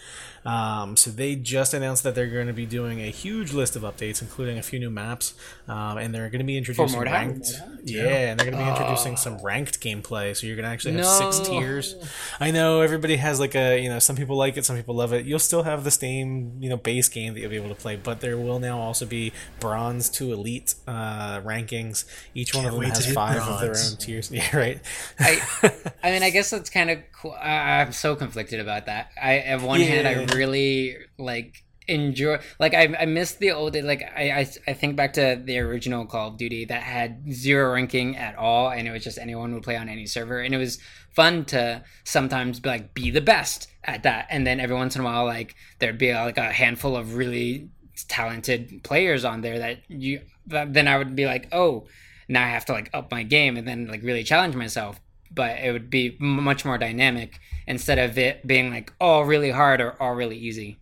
[0.44, 3.82] Um, so they just announced that they're going to be doing a huge list of
[3.82, 5.34] updates, including a few new maps,
[5.66, 7.10] um, and they're going to be introducing Mordhau?
[7.12, 7.48] ranked.
[7.82, 10.36] Yeah, and they're going to be introducing some ranked gameplay.
[10.36, 11.96] So you're going to actually have six tiers.
[12.38, 15.12] I know everybody has like a you know some people like it, some people love
[15.12, 15.26] it.
[15.26, 17.96] You'll still have the same you know base game that you'll be able to play,
[17.96, 22.04] but there will now also be bronze to elite uh, rankings.
[22.34, 24.30] Each one Can't of them has hit five of their own tiers.
[24.36, 24.80] Yeah, right.
[25.18, 25.40] I,
[26.02, 27.32] I mean, I guess that's kind of cool.
[27.40, 29.10] I, I'm so conflicted about that.
[29.20, 32.38] I, on one hand, I really like enjoy.
[32.58, 33.76] Like, I, I miss the old.
[33.76, 37.72] Like, I, I, I think back to the original Call of Duty that had zero
[37.72, 40.58] ranking at all, and it was just anyone would play on any server, and it
[40.58, 40.78] was
[41.10, 45.02] fun to sometimes be like be the best at that, and then every once in
[45.02, 47.70] a while, like there'd be like a handful of really
[48.08, 50.20] talented players on there that you.
[50.48, 51.88] That then I would be like, oh,
[52.28, 55.00] now I have to like up my game and then like really challenge myself.
[55.34, 59.80] But it would be much more dynamic instead of it being like all really hard
[59.80, 60.78] or all really easy.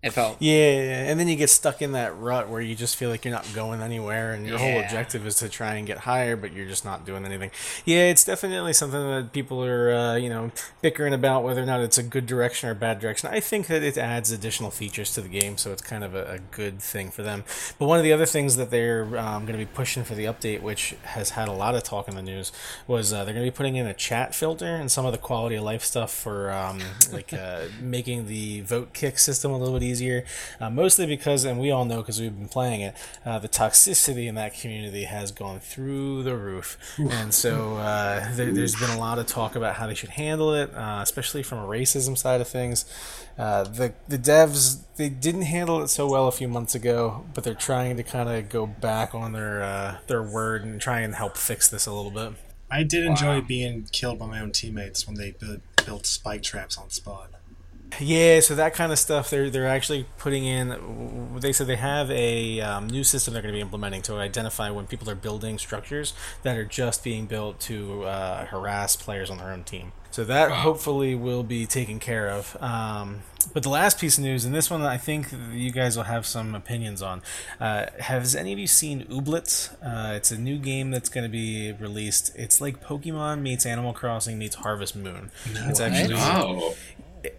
[0.00, 3.10] It felt Yeah, and then you get stuck in that rut where you just feel
[3.10, 6.36] like you're not going anywhere, and your whole objective is to try and get higher,
[6.36, 7.50] but you're just not doing anything.
[7.84, 11.80] Yeah, it's definitely something that people are, uh, you know, bickering about whether or not
[11.80, 13.28] it's a good direction or a bad direction.
[13.32, 16.34] I think that it adds additional features to the game, so it's kind of a,
[16.34, 17.42] a good thing for them.
[17.80, 20.26] But one of the other things that they're um, going to be pushing for the
[20.26, 22.52] update, which has had a lot of talk in the news,
[22.86, 25.18] was uh, they're going to be putting in a chat filter and some of the
[25.18, 26.78] quality of life stuff for um,
[27.12, 30.24] like uh, making the vote kick system a little bit easier.
[30.60, 34.26] Uh, mostly because, and we all know because we've been playing it, uh, the toxicity
[34.26, 38.98] in that community has gone through the roof, and so uh, there, has been a
[38.98, 42.40] lot of talk about how they should handle it, uh, especially from a racism side
[42.40, 42.84] of things.
[43.38, 47.44] Uh, the the devs they didn't handle it so well a few months ago, but
[47.44, 51.14] they're trying to kind of go back on their uh, their word and try and
[51.14, 52.32] help fix this a little bit.
[52.70, 53.44] I did enjoy wow.
[53.46, 57.28] being killed by my own teammates when they built, built spike traps on spawn.
[58.00, 61.36] Yeah, so that kind of stuff they're they're actually putting in.
[61.40, 64.70] They said they have a um, new system they're going to be implementing to identify
[64.70, 69.38] when people are building structures that are just being built to uh, harass players on
[69.38, 69.92] their own team.
[70.10, 72.56] So that hopefully will be taken care of.
[72.60, 73.20] Um,
[73.52, 76.26] but the last piece of news, and this one I think you guys will have
[76.26, 77.22] some opinions on.
[77.60, 79.72] Uh, has any of you seen Ooblets?
[79.82, 82.32] Uh, it's a new game that's going to be released.
[82.34, 85.30] It's like Pokemon meets Animal Crossing meets Harvest Moon.
[85.52, 86.74] No, it's actually oh.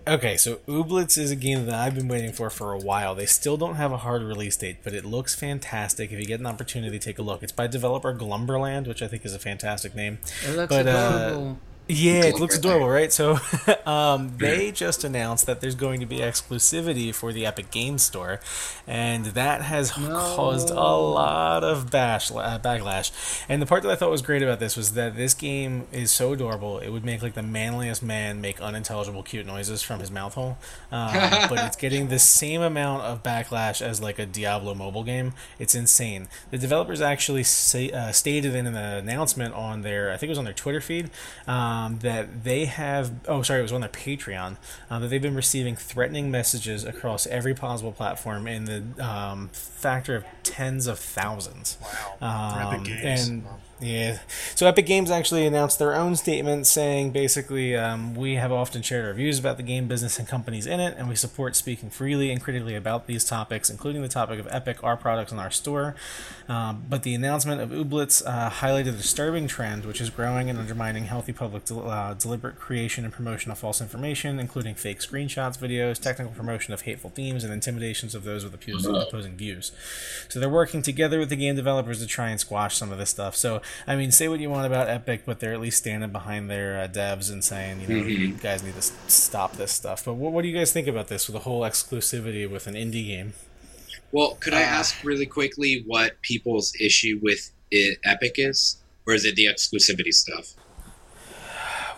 [0.08, 3.16] Okay, so Ooblets is a game that I've been waiting for for a while.
[3.16, 6.12] They still don't have a hard release date, but it looks fantastic.
[6.12, 7.44] If you get an opportunity, take a look.
[7.44, 10.20] It's by developer Glumberland, which I think is a fantastic name.
[10.46, 11.52] It looks but, adorable.
[11.52, 13.12] Uh, yeah, it looks adorable, right?
[13.12, 13.40] So,
[13.88, 18.40] um, they just announced that there's going to be exclusivity for the Epic Games Store,
[18.86, 20.10] and that has no.
[20.14, 23.12] caused a lot of bash, uh, backlash.
[23.50, 26.12] And the part that I thought was great about this was that this game is
[26.12, 30.12] so adorable; it would make like the manliest man make unintelligible cute noises from his
[30.12, 30.60] mouth hole.
[30.92, 31.12] Um,
[31.50, 35.34] but it's getting the same amount of backlash as like a Diablo mobile game.
[35.58, 36.28] It's insane.
[36.52, 40.38] The developers actually say, uh, stated in an announcement on their, I think it was
[40.38, 41.10] on their Twitter feed.
[41.48, 43.12] Um, um, that they have.
[43.28, 44.58] Oh, sorry, it was on their Patreon.
[44.90, 50.16] Uh, that they've been receiving threatening messages across every possible platform in the um, factor
[50.16, 51.78] of tens of thousands.
[52.22, 52.74] Wow.
[52.76, 53.44] Um, and
[53.82, 54.20] yeah.
[54.56, 59.06] So Epic Games actually announced their own statement saying basically, um, we have often shared
[59.06, 62.32] our views about the game business and companies in it, and we support speaking freely
[62.32, 65.96] and critically about these topics, including the topic of Epic, our products, and our store.
[66.50, 70.58] Um, but the announcement of Ooblets uh, highlighted a disturbing trend, which is growing and
[70.58, 75.58] undermining healthy public de- uh, deliberate creation and promotion of false information, including fake screenshots,
[75.58, 79.72] videos, technical promotion of hateful themes, and intimidations of those with opposing, opposing views.
[80.28, 83.12] So they're working together with the game developers to try and squash some of this
[83.12, 83.36] stuff.
[83.36, 86.50] So I mean, say what you want about Epic, but they're at least standing behind
[86.50, 88.10] their uh, devs and saying, you know, mm-hmm.
[88.10, 90.06] you guys need to stop this stuff.
[90.06, 92.76] But what, what, do you guys think about this with the whole exclusivity with an
[92.76, 93.34] indie game?
[94.12, 99.14] Well, could I uh, ask really quickly what people's issue with it, Epic is, or
[99.14, 100.54] is it the exclusivity stuff?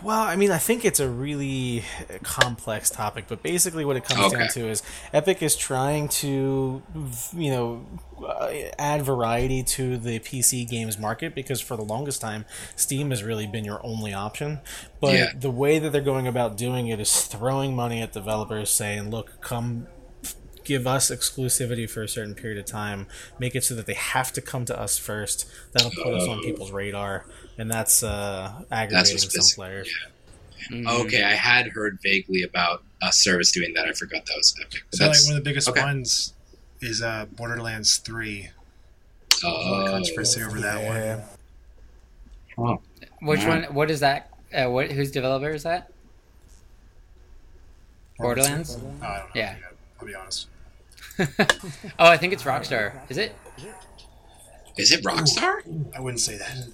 [0.02, 1.84] Well, I mean, I think it's a really
[2.22, 4.38] complex topic, but basically, what it comes okay.
[4.38, 6.82] down to is Epic is trying to,
[7.32, 7.86] you know,
[8.26, 13.22] uh, add variety to the PC games market because for the longest time, Steam has
[13.22, 14.60] really been your only option.
[15.00, 15.26] But yeah.
[15.36, 19.40] the way that they're going about doing it is throwing money at developers, saying, "Look,
[19.40, 19.86] come."
[20.64, 23.08] Give us exclusivity for a certain period of time.
[23.36, 25.44] Make it so that they have to come to us first.
[25.72, 27.26] That'll put us on people's radar
[27.62, 29.88] and that's uh, aggravating that's some players.
[29.88, 30.76] Yeah.
[30.76, 30.88] Mm-hmm.
[31.06, 33.86] Okay, I had heard vaguely about a service doing that.
[33.86, 34.82] I forgot that was Epic.
[34.92, 35.80] So like one of the biggest okay.
[35.80, 36.34] ones
[36.80, 38.50] is uh, Borderlands Three.
[39.44, 41.20] Oh, controversy over that yeah.
[42.56, 42.68] one.
[42.68, 42.80] Oh.
[43.22, 43.48] Which yeah.
[43.48, 43.62] one?
[43.74, 44.28] What is that?
[44.52, 44.90] Uh, what?
[44.90, 45.92] Whose developer is that?
[48.18, 48.76] Borderlands.
[48.76, 49.30] Oh, I don't know.
[49.34, 49.54] Yeah.
[50.00, 50.48] I'll be honest.
[51.18, 53.00] oh, I think it's Rockstar.
[53.08, 53.36] Is it?
[54.76, 55.66] Is it Rockstar?
[55.68, 56.66] Ooh, I wouldn't say that.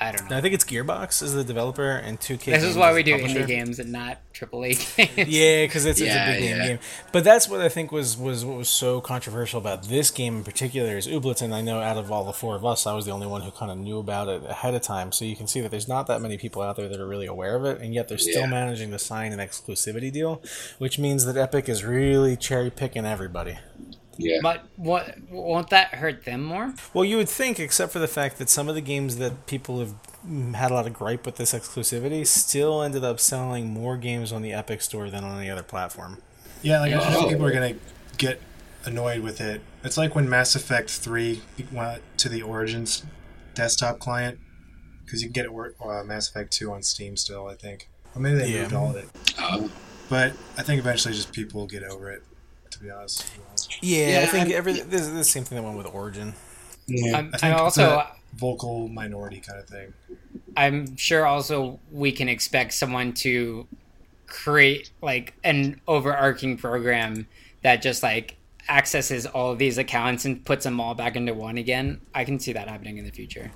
[0.00, 0.36] I don't know.
[0.38, 2.46] I think it's Gearbox is the developer, and 2K.
[2.46, 5.28] This is why we do indie games and not AAA games.
[5.28, 6.66] yeah, because it's, yeah, it's, a big yeah.
[6.66, 6.78] game.
[7.12, 10.44] But that's what I think was was what was so controversial about this game in
[10.44, 13.04] particular is Ooblets, and I know out of all the four of us, I was
[13.04, 15.12] the only one who kind of knew about it ahead of time.
[15.12, 17.26] So you can see that there's not that many people out there that are really
[17.26, 18.46] aware of it, and yet they're still yeah.
[18.46, 20.40] managing to sign an exclusivity deal,
[20.78, 23.58] which means that Epic is really cherry picking everybody.
[24.20, 24.38] Yeah.
[24.42, 26.74] But what won't that hurt them more?
[26.92, 29.80] Well, you would think, except for the fact that some of the games that people
[29.80, 29.94] have
[30.54, 34.42] had a lot of gripe with this exclusivity still ended up selling more games on
[34.42, 36.18] the Epic Store than on any other platform.
[36.62, 37.28] Yeah, like I oh.
[37.28, 37.76] people are gonna
[38.18, 38.40] get
[38.84, 39.62] annoyed with it.
[39.82, 43.04] It's like when Mass Effect Three went to the Origins
[43.54, 44.38] desktop client
[45.04, 47.46] because you can get it uh, Mass Effect Two on Steam still.
[47.46, 48.62] I think, or maybe they yeah.
[48.62, 49.08] moved all of it.
[49.38, 49.70] Oh.
[50.10, 52.22] But I think eventually, just people will get over it.
[52.72, 53.30] To be honest.
[53.80, 56.34] Yeah, yeah I think every this is the same thing that went with Origin.
[56.86, 59.92] Yeah, I'm, I think I'm also uh, vocal minority kind of thing.
[60.56, 63.66] I'm sure also we can expect someone to
[64.26, 67.26] create like an overarching program
[67.62, 68.36] that just like
[68.68, 72.00] accesses all of these accounts and puts them all back into one again.
[72.14, 73.50] I can see that happening in the future.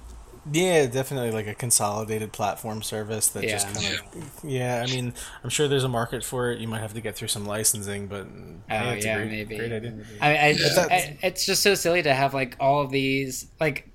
[0.53, 3.51] Yeah, definitely like a consolidated platform service that yeah.
[3.51, 4.45] just kind of.
[4.45, 6.61] Yeah, I mean, I'm sure there's a market for it.
[6.61, 9.57] You might have to get through some licensing, but oh yeah, yeah great, maybe.
[9.57, 9.95] Great idea.
[10.21, 10.87] I, I, yeah.
[10.91, 13.47] I, it's just so silly to have like all of these.
[13.59, 13.89] Like,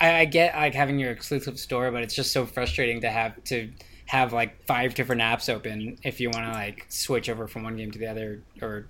[0.00, 3.42] I, I get like having your exclusive store, but it's just so frustrating to have
[3.44, 3.70] to
[4.06, 7.76] have like five different apps open if you want to like switch over from one
[7.76, 8.86] game to the other or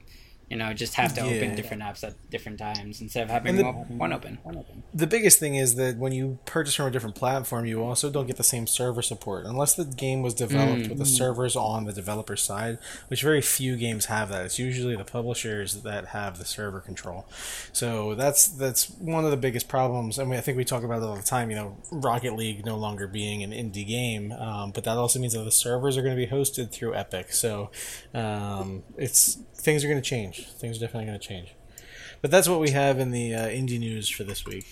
[0.51, 1.37] you know, just have to yeah.
[1.37, 4.39] open different apps at different times instead of having the, one open.
[4.43, 4.83] One open.
[4.93, 8.27] The biggest thing is that when you purchase from a different platform, you also don't
[8.27, 10.89] get the same server support unless the game was developed mm.
[10.91, 12.79] with the servers on the developer side,
[13.09, 14.45] which very few games have that.
[14.45, 17.27] It's usually the publishers that have the server control.
[17.73, 20.19] So that's that's one of the biggest problems.
[20.19, 21.51] I mean, I think we talk about it all the time.
[21.51, 25.33] You know, Rocket League no longer being an indie game, um, but that also means
[25.33, 27.33] that the servers are going to be hosted through Epic.
[27.33, 27.71] So
[28.13, 30.47] um, it's things are going to change.
[30.47, 31.55] Things are definitely going to change.
[32.21, 34.67] But that's what we have in the uh, indie news for this week.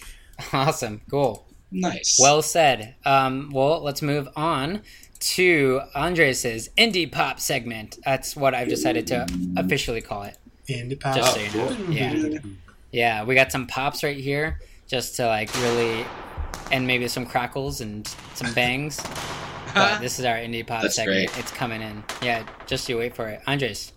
[0.52, 1.02] Awesome.
[1.10, 1.46] Cool.
[1.70, 2.18] Nice.
[2.20, 2.94] Well said.
[3.04, 4.82] Um, well, let's move on
[5.20, 7.98] to Andres's indie pop segment.
[8.04, 9.26] That's what I've decided to
[9.56, 10.36] officially call it.
[10.68, 11.16] Indie pop.
[11.16, 11.70] Just so you know.
[11.90, 12.38] Yeah.
[12.90, 16.04] Yeah, we got some pops right here just to like really
[16.70, 19.00] and maybe some crackles and some bangs.
[19.74, 21.30] but this is our indie pop That's segment.
[21.30, 21.38] Great.
[21.38, 22.04] It's coming in.
[22.20, 23.40] Yeah, just you wait for it.
[23.46, 23.91] Andres.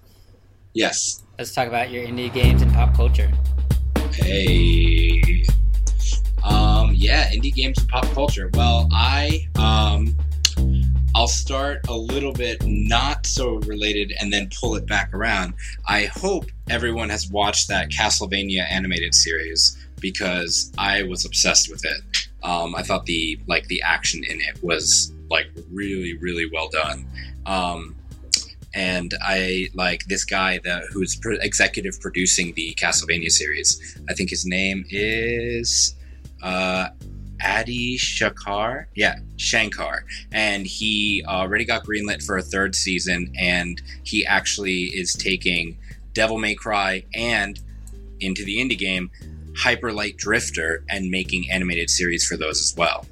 [0.75, 1.23] Yes.
[1.38, 3.31] Let's talk about your indie games and pop culture.
[4.11, 5.45] Hey.
[6.43, 8.49] Um, yeah, indie games and pop culture.
[8.53, 10.17] Well, I um,
[11.15, 15.53] I'll start a little bit not so related and then pull it back around.
[15.88, 22.01] I hope everyone has watched that Castlevania animated series because I was obsessed with it.
[22.43, 27.07] Um, I thought the like the action in it was like really really well done.
[27.45, 27.94] Um,
[28.75, 33.97] and I like this guy that who's executive producing the Castlevania series.
[34.09, 35.95] I think his name is
[36.43, 36.89] uh,
[37.43, 38.89] Adi Shankar.
[38.93, 45.13] Yeah, Shankar, and he already got greenlit for a third season, and he actually is
[45.13, 45.77] taking
[46.13, 47.59] Devil May Cry and
[48.19, 49.09] into the indie game
[49.57, 53.05] Hyper Light Drifter and making animated series for those as well.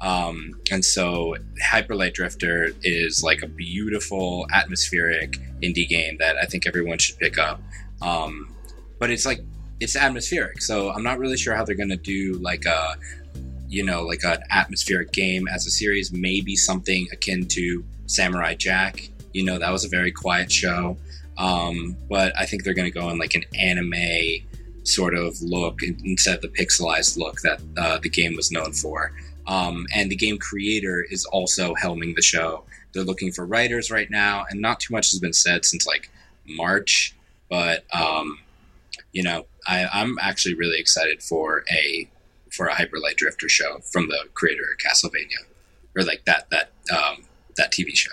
[0.00, 6.44] Um, and so Hyper Light Drifter is like a beautiful, atmospheric indie game that I
[6.44, 7.60] think everyone should pick up.
[8.00, 8.54] Um,
[8.98, 9.40] but it's like
[9.80, 12.96] it's atmospheric, so I'm not really sure how they're going to do like a
[13.68, 16.12] you know like an atmospheric game as a series.
[16.12, 19.08] Maybe something akin to Samurai Jack.
[19.32, 20.96] You know that was a very quiet show,
[21.38, 24.46] um, but I think they're going to go in like an anime
[24.84, 29.12] sort of look instead of the pixelized look that uh, the game was known for.
[29.48, 32.64] Um, and the game creator is also helming the show.
[32.92, 36.10] They're looking for writers right now, and not too much has been said since like
[36.46, 37.16] March.
[37.48, 38.38] But um,
[39.12, 42.08] you know, I, I'm actually really excited for a
[42.50, 45.46] for a Hyper Light Drifter show from the creator of Castlevania,
[45.96, 47.24] or like that that um,
[47.56, 48.12] that TV show.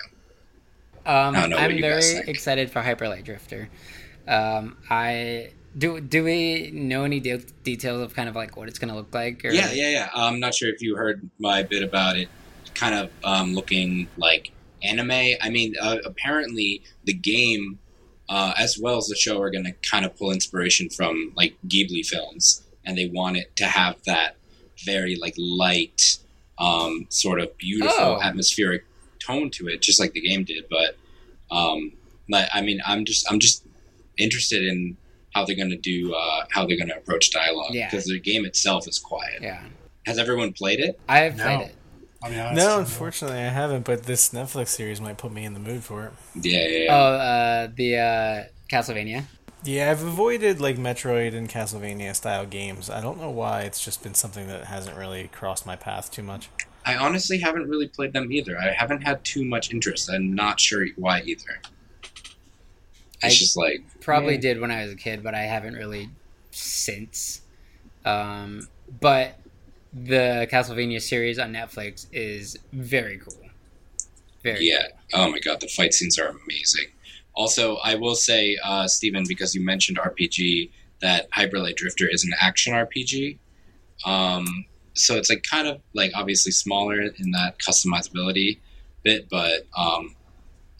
[1.04, 3.68] Um, I'm very excited for Hyper Light Drifter.
[4.26, 8.78] Um, I do do we know any de- details of kind of like what it's
[8.78, 9.44] going to look like?
[9.44, 9.50] Or?
[9.50, 10.08] Yeah, yeah, yeah.
[10.14, 12.28] I'm not sure if you heard my bit about it.
[12.74, 15.10] Kind of um, looking like anime.
[15.10, 17.78] I mean, uh, apparently the game
[18.28, 21.56] uh, as well as the show are going to kind of pull inspiration from like
[21.66, 24.36] Ghibli films, and they want it to have that
[24.84, 26.18] very like light,
[26.58, 28.20] um, sort of beautiful oh.
[28.22, 28.84] atmospheric
[29.18, 30.64] tone to it, just like the game did.
[30.68, 30.96] But
[31.54, 31.92] um,
[32.32, 33.64] I mean, I'm just I'm just
[34.18, 34.96] interested in
[35.36, 38.46] how they're going to do uh, how they're going to approach dialogue because the game
[38.46, 39.42] itself is quiet.
[39.42, 39.60] Yeah.
[40.06, 40.98] Has everyone played it?
[41.08, 41.44] I have no.
[41.44, 41.74] played it.
[42.22, 42.56] I'll be.
[42.56, 43.84] No, unfortunately, I haven't.
[43.84, 46.12] But this Netflix series might put me in the mood for it.
[46.36, 46.78] Yeah, yeah.
[46.78, 46.94] yeah.
[46.94, 49.24] Oh, uh, the uh, Castlevania.
[49.62, 52.88] Yeah, I've avoided like Metroid and Castlevania style games.
[52.88, 53.62] I don't know why.
[53.62, 56.48] It's just been something that hasn't really crossed my path too much.
[56.86, 58.56] I honestly haven't really played them either.
[58.58, 60.08] I haven't had too much interest.
[60.10, 61.60] I'm not sure why either.
[63.26, 64.40] I just like probably yeah.
[64.40, 66.10] did when I was a kid, but I haven't really
[66.50, 67.42] since.
[68.04, 68.68] Um,
[69.00, 69.38] but
[69.92, 73.34] the Castlevania series on Netflix is very cool.
[74.42, 74.88] Very yeah.
[75.12, 75.22] Cool.
[75.22, 76.86] Oh my god, the fight scenes are amazing.
[77.34, 80.70] Also, I will say, uh, Stephen, because you mentioned RPG,
[81.02, 83.38] that Hyper Light Drifter is an action RPG.
[84.04, 88.58] Um, so it's like kind of like obviously smaller in that customizability
[89.02, 90.14] bit, but um,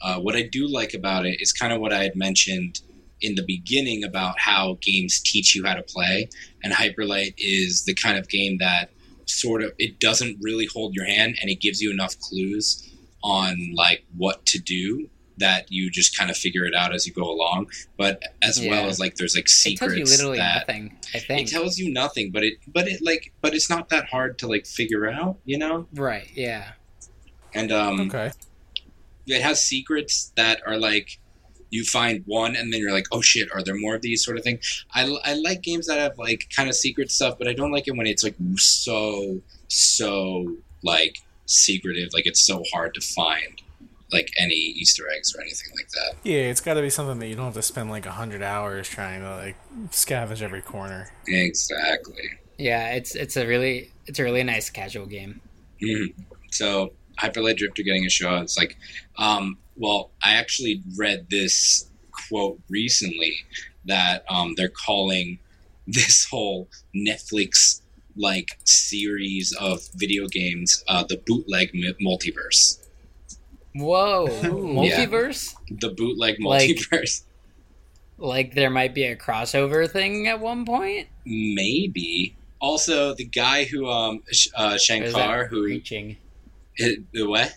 [0.03, 2.81] uh, what I do like about it is kind of what I had mentioned
[3.21, 6.29] in the beginning about how games teach you how to play,
[6.63, 8.91] and Hyperlight is the kind of game that
[9.27, 12.93] sort of it doesn't really hold your hand and it gives you enough clues
[13.25, 17.13] on like what to do that you just kind of figure it out as you
[17.13, 17.71] go along.
[17.99, 18.71] But as yeah.
[18.71, 20.99] well as like there's like secrets it tells you literally that nothing.
[21.15, 24.07] I think it tells you nothing, but it but it like but it's not that
[24.07, 25.87] hard to like figure out, you know?
[25.93, 26.31] Right.
[26.35, 26.73] Yeah.
[27.55, 28.33] And um, okay,
[29.27, 31.19] it has secrets that are like
[31.71, 34.37] you find one and then you're like, oh shit, are there more of these sort
[34.37, 34.59] of thing?
[34.95, 37.89] I, I like games that have like kind of secret stuff, but I don't like
[37.89, 43.61] it when it's like so so like secretive, like it's so hard to find
[44.13, 46.15] like any Easter eggs or anything like that.
[46.23, 48.43] Yeah, it's got to be something that you don't have to spend like a hundred
[48.43, 49.57] hours trying to like
[49.91, 51.13] scavenge every corner.
[51.27, 52.31] Exactly.
[52.59, 55.41] Yeah, it's it's a really it's a really nice casual game.
[55.83, 56.23] Mm-hmm.
[56.53, 58.37] So Hyperlight Drifter getting a show.
[58.37, 58.77] It's like,
[59.17, 63.35] um, well, I actually read this quote recently
[63.85, 65.39] that um, they're calling
[65.87, 67.81] this whole Netflix
[68.17, 72.79] like series of video games uh, the bootleg multiverse.
[73.75, 75.55] Whoa, multiverse?
[75.69, 75.77] Yeah.
[75.81, 77.25] The bootleg multiverse.
[78.17, 81.09] Like, like there might be a crossover thing at one point.
[81.27, 82.37] Maybe.
[82.59, 84.23] Also, the guy who um
[84.55, 86.17] uh, Shankar who reaching.
[86.77, 87.53] It, the what?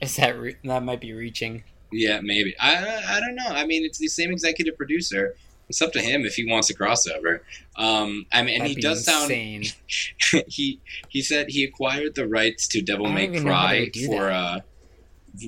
[0.00, 1.64] Is that re- that might be reaching?
[1.92, 2.54] Yeah, maybe.
[2.58, 3.48] I I don't know.
[3.48, 5.34] I mean, it's the same executive producer.
[5.68, 7.40] It's up to him if he wants a crossover.
[7.76, 9.64] Um, I mean, and That'd he does insane.
[9.64, 10.44] sound.
[10.48, 14.60] he he said he acquired the rights to Devil May Cry for uh,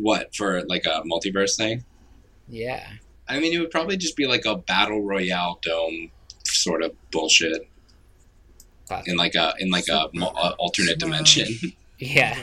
[0.01, 1.85] what for like a multiverse thing.
[2.49, 2.87] Yeah.
[3.28, 6.11] I mean, it would probably just be like a battle royale dome
[6.45, 7.68] sort of bullshit.
[9.07, 11.49] In like a in like a, a alternate dimension.
[11.99, 12.37] Yeah.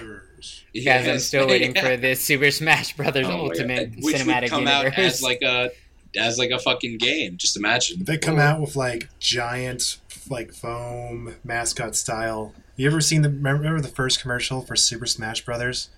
[0.74, 1.82] Yeah, Guys, I'm still waiting yeah.
[1.82, 4.94] for this Super Smash Brothers oh Ultimate Which cinematic would come universe.
[4.94, 5.72] out as like a
[6.18, 7.38] as like a fucking game.
[7.38, 8.04] Just imagine.
[8.04, 9.98] They come out with like giant
[10.30, 12.54] like foam mascot style.
[12.76, 15.90] You ever seen the remember the first commercial for Super Smash Brothers?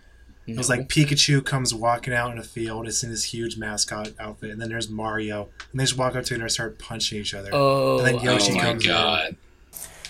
[0.46, 0.56] No.
[0.56, 2.86] It was like Pikachu comes walking out in a field.
[2.88, 6.26] It's in this huge mascot outfit, and then there's Mario, and they just walk up
[6.26, 7.50] to it and start punching each other.
[7.54, 9.30] Oh, and then oh, Yoshi oh my comes god!
[9.30, 9.38] In.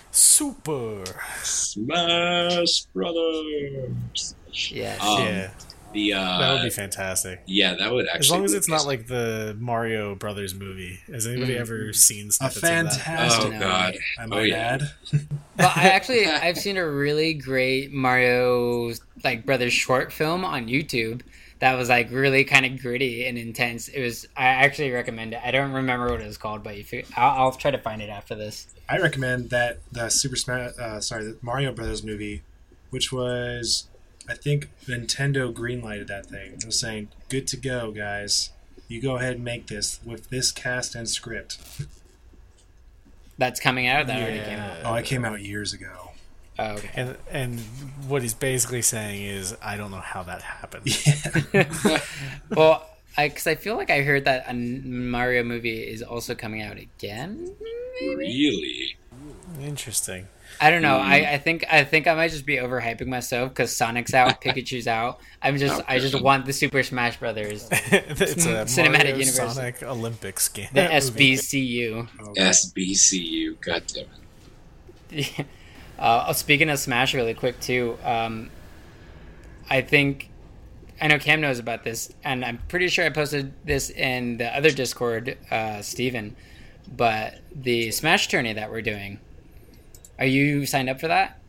[0.09, 1.03] Super
[1.43, 4.35] Smash Brothers.
[4.53, 5.01] Yes.
[5.01, 5.51] Um, yeah.
[5.93, 7.43] The, uh, that would be fantastic.
[7.45, 8.19] Yeah, that would actually.
[8.19, 10.99] As long as it's not like the Mario Brothers movie.
[11.11, 11.59] Has anybody mm.
[11.59, 13.53] ever seen a fantastic?
[13.53, 13.95] Oh god!
[14.17, 14.55] I might oh, yeah.
[14.55, 14.81] add.
[15.55, 18.91] but I actually I've seen a really great Mario
[19.23, 21.21] like Brothers short film on YouTube
[21.59, 23.87] that was like really kind of gritty and intense.
[23.87, 24.27] It was.
[24.35, 25.41] I actually recommend it.
[25.45, 28.01] I don't remember what it was called, but if you, I'll, I'll try to find
[28.01, 28.67] it after this.
[28.89, 32.41] I recommend that the Super Smash, uh, sorry, the Mario Brothers movie,
[32.89, 33.87] which was
[34.27, 36.53] I think Nintendo greenlighted that thing.
[36.53, 38.51] It was saying, "Good to go, guys.
[38.87, 41.59] You go ahead and make this with this cast and script."
[43.37, 44.07] That's coming out.
[44.07, 44.23] That yeah.
[44.23, 44.77] already came out.
[44.85, 46.11] Oh, it came out years ago.
[46.59, 46.89] Oh, okay.
[46.95, 47.59] And and
[48.07, 50.83] what he's basically saying is, I don't know how that happened.
[50.85, 51.99] Yeah.
[52.49, 56.61] well, because I, I, feel like I heard that a Mario movie is also coming
[56.61, 57.55] out again.
[58.01, 58.15] Maybe?
[58.15, 58.97] Really
[59.61, 60.27] interesting.
[60.63, 60.97] I don't know.
[60.97, 61.01] Mm.
[61.01, 64.87] I, I think I think I might just be overhyping myself because Sonic's out, Pikachu's
[64.87, 65.19] out.
[65.41, 65.95] I'm just okay.
[65.95, 70.69] I just want the Super Smash Brothers it's a cinematic Mario universe, Sonic Olympics game.
[70.71, 72.07] The SBCU.
[72.17, 73.59] Oh, SBCU.
[73.59, 74.05] God damn
[75.11, 75.37] it.
[75.37, 75.45] Yeah.
[75.99, 77.97] Uh, oh, speaking of Smash, really quick too.
[78.01, 78.49] Um,
[79.69, 80.29] I think
[81.01, 84.55] I know Cam knows about this, and I'm pretty sure I posted this in the
[84.55, 86.37] other Discord, uh, Steven.
[86.95, 89.19] But the Smash tourney that we're doing,
[90.19, 91.39] are you signed up for that?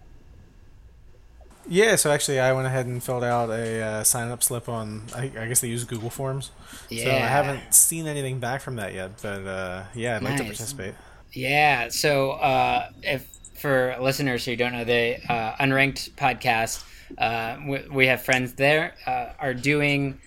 [1.66, 5.04] Yeah, so actually, I went ahead and filled out a uh, sign up slip on.
[5.14, 6.50] I, I, guess they use Google Forms.
[6.90, 7.04] Yeah.
[7.04, 10.32] So I haven't seen anything back from that yet, but uh, yeah, I'd nice.
[10.32, 10.94] like to participate.
[11.32, 11.88] Yeah.
[11.88, 13.26] So uh, if
[13.58, 16.84] for listeners who don't know the uh, Unranked podcast,
[17.16, 20.20] uh, we, we, have friends there uh, are doing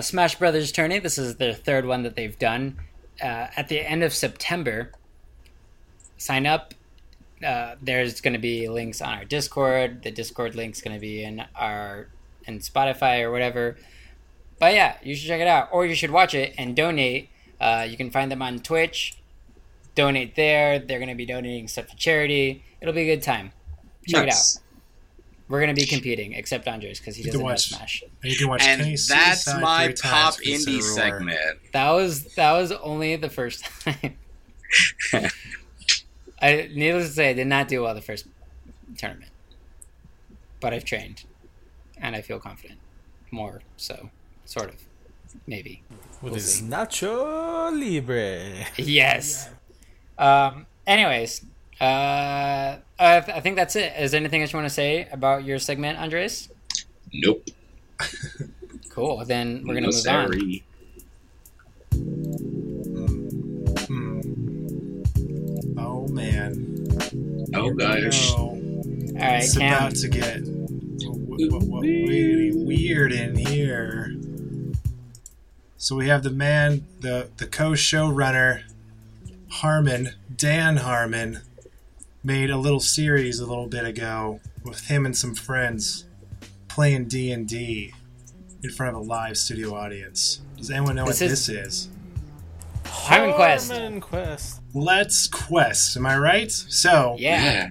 [0.00, 0.98] Smash Brothers tourney.
[0.98, 2.78] This is their third one that they've done.
[3.20, 4.92] at the end of September,
[6.18, 6.74] sign up
[7.44, 10.02] uh, there's going to be links on our Discord.
[10.02, 12.08] The Discord link's going to be in our
[12.46, 13.76] in Spotify or whatever.
[14.58, 17.28] But yeah, you should check it out, or you should watch it and donate.
[17.60, 19.16] Uh, you can find them on Twitch.
[19.94, 20.78] Donate there.
[20.78, 22.64] They're going to be donating stuff to charity.
[22.80, 23.52] It'll be a good time.
[24.06, 24.56] Check nice.
[24.56, 24.64] it out.
[25.48, 28.02] We're going to be competing, except Andres because he doesn't watch, Smash.
[28.22, 31.58] You can watch and that's my top indie segment.
[31.72, 34.16] That was that was only the first time.
[36.44, 38.26] I needless to say, I did not do well the first
[38.98, 39.32] tournament,
[40.60, 41.24] but I've trained,
[41.96, 42.78] and I feel confident
[43.30, 43.62] more.
[43.78, 44.10] So,
[44.44, 44.76] sort of,
[45.46, 45.82] maybe.
[46.20, 46.60] With we'll his.
[46.60, 48.66] Nacho Libre.
[48.76, 49.48] Yes.
[50.18, 50.66] Um.
[50.86, 51.46] Anyways,
[51.80, 53.94] uh, I, th- I think that's it.
[53.98, 56.50] Is there anything else you want to say about your segment, Andres?
[57.10, 57.48] Nope.
[58.90, 59.24] Cool.
[59.24, 60.60] Then we're gonna move on.
[67.54, 68.32] Oh gosh.
[68.32, 68.52] All
[69.14, 69.72] right, It's Cam.
[69.72, 74.14] about to get w- w- w- really weird in here.
[75.76, 78.62] So we have the man, the the co-showrunner,
[79.48, 81.40] Harmon, Dan Harmon,
[82.22, 86.06] made a little series a little bit ago with him and some friends
[86.68, 87.92] playing D and D
[88.62, 90.40] in front of a live studio audience.
[90.56, 91.88] Does anyone know This what is- this is?
[92.86, 93.70] Harmon Quest.
[93.72, 94.60] Harmon Quest.
[94.74, 95.96] Let's Quest.
[95.96, 96.50] Am I right?
[96.50, 97.70] So Yeah.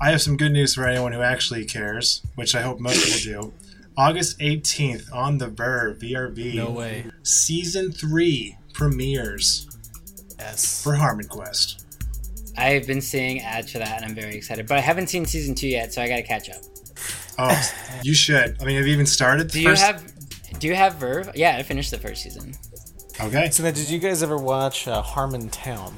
[0.00, 3.42] I have some good news for anyone who actually cares, which I hope most people
[3.42, 3.52] do.
[3.96, 6.54] August 18th on the Verve VRV.
[6.56, 7.06] No way.
[7.22, 9.66] Season 3 premieres
[10.38, 10.82] Yes.
[10.82, 11.84] for Harmon Quest.
[12.58, 14.66] I've been seeing ads for that, and I'm very excited.
[14.66, 16.56] But I haven't seen season two yet, so I got to catch up.
[17.38, 17.72] Oh,
[18.02, 18.56] you should.
[18.60, 19.82] I mean, have you even started the Do you first?
[19.82, 20.58] have?
[20.58, 21.30] Do you have Verve?
[21.34, 22.54] Yeah, I finished the first season.
[23.20, 23.50] Okay.
[23.50, 25.94] So then, did you guys ever watch uh, Harmon Town?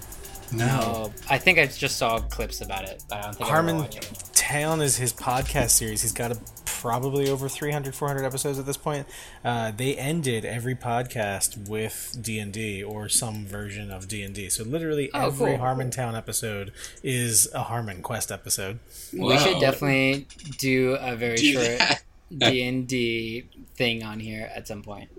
[0.52, 0.80] No.
[0.82, 3.02] Oh, I think I just saw clips about it.
[3.12, 4.22] I don't think Harmon watched it.
[4.34, 6.00] Town is his podcast series.
[6.00, 9.06] He's got a, probably over 300, 400 episodes at this point.
[9.44, 14.34] Uh, they ended every podcast with D and D or some version of D and
[14.34, 14.48] D.
[14.48, 15.58] So literally Oh, every cool.
[15.58, 18.78] Harmon Town episode is a Harmon Quest episode.
[19.12, 19.60] We should Wow.
[19.60, 22.02] definitely do a very Do short that.
[22.34, 23.44] D and D
[23.74, 25.10] thing on here at some point.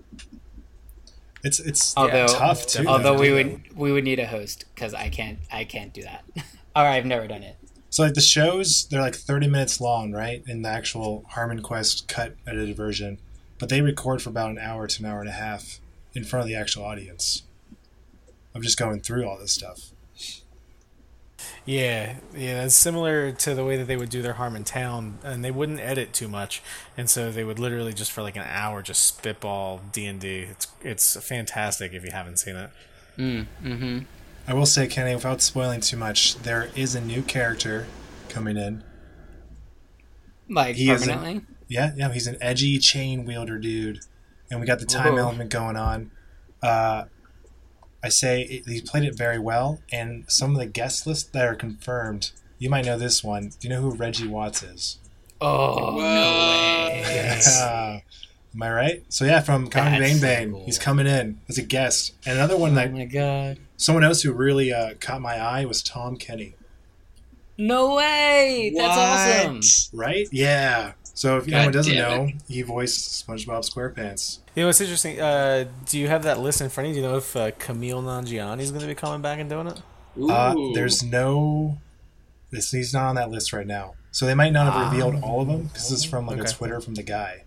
[1.42, 2.86] It's it's Although- tough too.
[2.86, 3.20] Although though.
[3.20, 6.24] we would we would need a host because I can't I can't do that.
[6.76, 7.56] or I've never done it.
[7.88, 10.44] So like the shows, they're like 30 minutes long, right?
[10.46, 13.18] In the actual Harmon Quest cut edited version,
[13.58, 15.80] but they record for about an hour to an hour and a half
[16.14, 17.42] in front of the actual audience.
[18.54, 19.90] I'm just going through all this stuff.
[21.66, 25.44] Yeah, yeah, it's similar to the way that they would do their Harmon Town, and
[25.44, 26.62] they wouldn't edit too much,
[26.96, 30.46] and so they would literally just for like an hour just spitball D and D.
[30.50, 32.70] It's it's fantastic if you haven't seen it.
[33.18, 33.98] Mm, mm-hmm.
[34.48, 37.86] I will say, Kenny, without spoiling too much, there is a new character
[38.28, 38.82] coming in.
[40.48, 44.00] Like He is a- Yeah, yeah, he's an edgy chain wielder dude,
[44.50, 45.20] and we got the time Whoa.
[45.20, 46.10] element going on.
[46.62, 47.04] Uh,
[48.02, 51.46] I say it, he played it very well, and some of the guest lists that
[51.46, 52.30] are confirmed.
[52.58, 53.48] You might know this one.
[53.58, 54.98] Do you know who Reggie Watts is?
[55.40, 57.02] Oh no way!
[57.14, 58.00] Yeah.
[58.54, 59.04] Am I right?
[59.08, 60.64] So yeah, from Common That's Bang cool.
[60.64, 62.14] he's coming in as a guest.
[62.26, 63.58] And another one Oh that my god!
[63.76, 66.54] someone else who really uh, caught my eye was Tom Kenny.
[67.56, 68.72] No way!
[68.76, 68.96] That's
[69.46, 69.60] awesome.
[69.98, 70.26] Right?
[70.32, 70.92] Yeah.
[71.14, 74.38] So if God anyone doesn't damn know, he voiced SpongeBob SquarePants.
[74.54, 75.20] You know, it's interesting.
[75.20, 77.00] Uh, do you have that list in front of you?
[77.00, 79.66] Do you know if uh, Kumail Nanjiani is going to be coming back and doing
[79.66, 79.82] it?
[80.30, 81.78] Uh, there's no.
[82.50, 83.94] This he's not on that list right now.
[84.12, 84.90] So they might not have Ah.
[84.90, 87.44] revealed all of them because this is from like a Twitter from the guy.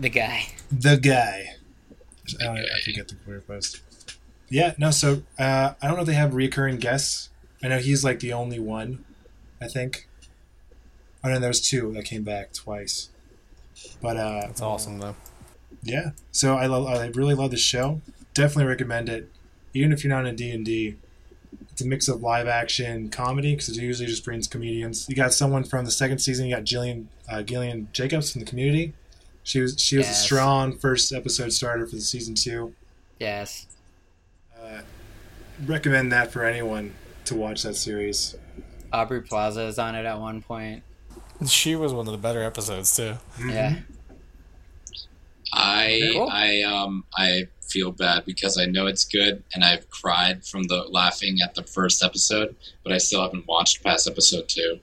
[0.00, 0.46] The guy.
[0.72, 1.50] The guy.
[2.40, 3.80] I, don't, I forget the Twitter post.
[4.48, 4.90] Yeah, no.
[4.90, 7.28] So uh, I don't know if they have recurring guests.
[7.62, 9.04] I know he's like the only one.
[9.60, 10.08] I think.
[11.24, 13.08] Oh no, there's two that came back twice.
[14.02, 15.16] But uh, That's awesome, though.
[15.82, 16.10] yeah.
[16.30, 16.66] So I.
[16.66, 18.02] I really love the show.
[18.34, 19.30] Definitely recommend it,
[19.72, 20.96] even if you're not in D and D.
[21.72, 25.08] It's a mix of live action comedy because it usually just brings comedians.
[25.08, 26.46] You got someone from the second season.
[26.46, 28.92] You got Jillian uh, Gillian Jacobs from the Community.
[29.42, 32.74] She was she was a strong first episode starter for the season two.
[33.18, 33.66] Yes.
[34.60, 34.82] Uh,
[35.66, 36.94] recommend that for anyone
[37.24, 38.36] to watch that series.
[38.92, 40.82] Aubrey Plaza is on it at one point.
[41.48, 43.14] She was one of the better episodes too.
[43.46, 43.76] Yeah.
[45.52, 46.28] I Cool.
[46.30, 50.84] I um I feel bad because I know it's good and I've cried from the
[50.90, 54.80] laughing at the first episode, but I still haven't watched past episode two.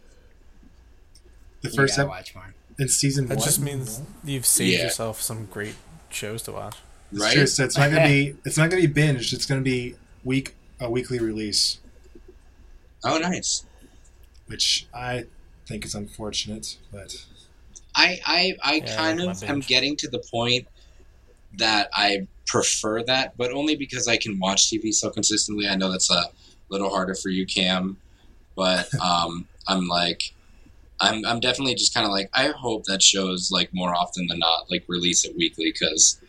[1.62, 2.54] The first gotta ep- watch more.
[2.80, 3.46] in season That one.
[3.46, 4.84] just means you've saved Yeah.
[4.86, 5.76] yourself some great
[6.10, 6.78] shows to watch.
[7.12, 7.34] It's Right?
[7.34, 7.48] true.
[7.48, 9.34] So it's not gonna be it's not gonna be binged.
[9.34, 11.78] It's gonna be week a weekly release,
[13.04, 13.66] Oh, nice.
[14.48, 15.26] which I
[15.72, 16.78] think is unfortunate.
[16.92, 17.26] But
[17.96, 20.68] I I, I Yeah, kind of am getting to the point
[21.58, 25.68] that I prefer that, but only because I can watch TV so consistently.
[25.68, 26.26] I know that's a
[26.70, 27.98] little harder for you, Cam,
[28.56, 30.22] but um, I'm like,
[31.00, 34.40] I'm I'm definitely just kind of like I hope that shows like more often than
[34.40, 36.20] not like release it weekly because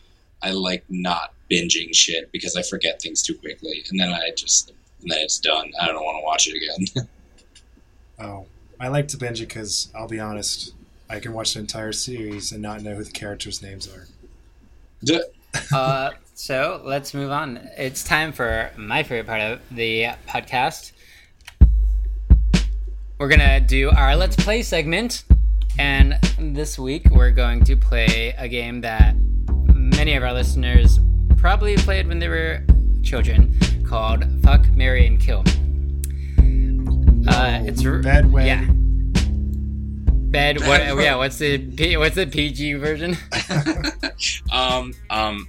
[0.43, 4.73] I like not binging shit because I forget things too quickly and then I just
[5.03, 5.71] and then it's done.
[5.81, 7.09] I don't want to watch it again.
[8.21, 8.47] oh,
[8.83, 10.75] I like to binge it because I'll be honest,
[11.09, 14.09] I can watch the entire series and not know who the characters' names are.
[15.73, 17.69] uh, so let's move on.
[17.79, 20.91] It's time for my favorite part of the podcast.
[23.19, 25.23] We're gonna do our let's play segment.
[25.79, 29.15] And this week we're going to play a game that
[29.73, 30.99] many of our listeners
[31.37, 32.65] probably played when they were
[33.05, 33.57] children
[33.87, 35.45] called Fuck, Marry, and Kill.
[37.29, 38.67] Uh, it's bed yeah.
[40.33, 41.15] Bed, what, yeah.
[41.17, 43.17] What's the P, what's the PG version?
[44.53, 45.47] um, um,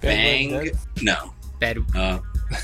[0.00, 0.70] bang,
[1.00, 2.18] no, bed, uh,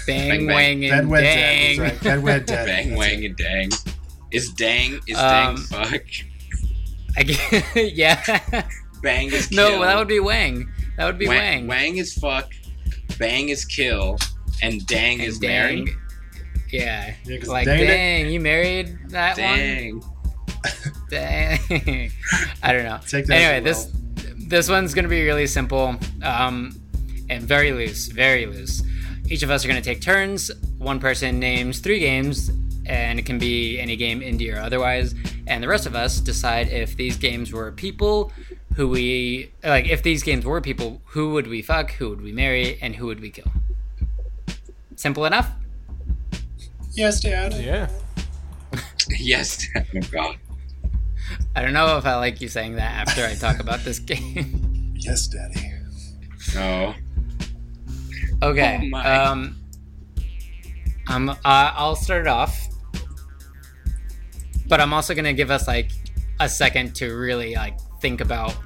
[0.06, 1.80] bang, bang, wang, and bed, dang.
[1.80, 2.02] Right.
[2.24, 2.66] Bed, dead.
[2.66, 3.70] bang, wang, and dang.
[4.32, 6.02] Is dang is dang Um, fuck?
[7.16, 8.66] I guess, yeah.
[9.02, 9.78] Bang is kill.
[9.78, 10.68] No, that would be Wang.
[10.98, 11.38] That would be Wang.
[11.38, 12.50] Wang, Wang is fuck.
[13.18, 14.18] Bang is kill,
[14.60, 15.84] and dang And is dang.
[15.84, 15.96] marry.
[16.70, 17.14] Yeah.
[17.24, 20.00] Yeah, 'cause like, dang dang, you married that Dang.
[20.00, 20.10] one?
[21.10, 21.58] Dang.
[21.84, 22.10] Dang.
[22.62, 22.98] I don't know.
[23.06, 23.88] Take that anyway, this
[24.48, 26.74] this one's gonna be really simple um,
[27.30, 28.82] and very loose, very loose.
[29.28, 30.50] Each of us are gonna take turns.
[30.78, 32.50] One person names three games,
[32.86, 35.14] and it can be any game, indie or otherwise.
[35.46, 38.32] And the rest of us decide if these games were people
[38.74, 39.86] who we like.
[39.88, 41.92] If these games were people, who would we fuck?
[41.92, 42.78] Who would we marry?
[42.82, 43.50] And who would we kill?
[44.96, 45.50] Simple enough.
[46.97, 47.55] Yes, Dad.
[47.55, 47.88] Yeah.
[49.20, 49.64] Yes.
[49.76, 50.36] Oh God.
[51.55, 54.92] I don't know if I like you saying that after I talk about this game.
[54.97, 55.72] Yes, Daddy.
[56.55, 56.92] No.
[58.42, 58.90] Okay.
[58.92, 59.57] Oh um,
[61.07, 61.28] I'm.
[61.30, 62.66] Uh, I'll start it off,
[64.68, 65.92] but I'm also gonna give us like
[66.40, 68.57] a second to really like think about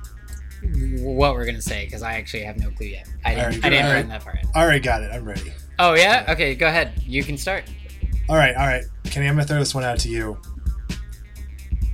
[1.00, 3.08] what we're gonna say because I actually have no clue yet.
[3.26, 3.44] I didn't.
[3.44, 4.00] Alright, I didn't alright.
[4.00, 4.46] run that far yet.
[4.54, 5.10] All right, got it.
[5.12, 5.52] I'm ready.
[5.78, 6.24] Oh yeah.
[6.30, 6.54] Okay.
[6.54, 6.92] Go ahead.
[7.06, 7.64] You can start.
[8.30, 8.84] All right, all right.
[9.04, 10.38] Kenny, I'm gonna throw this one out to you.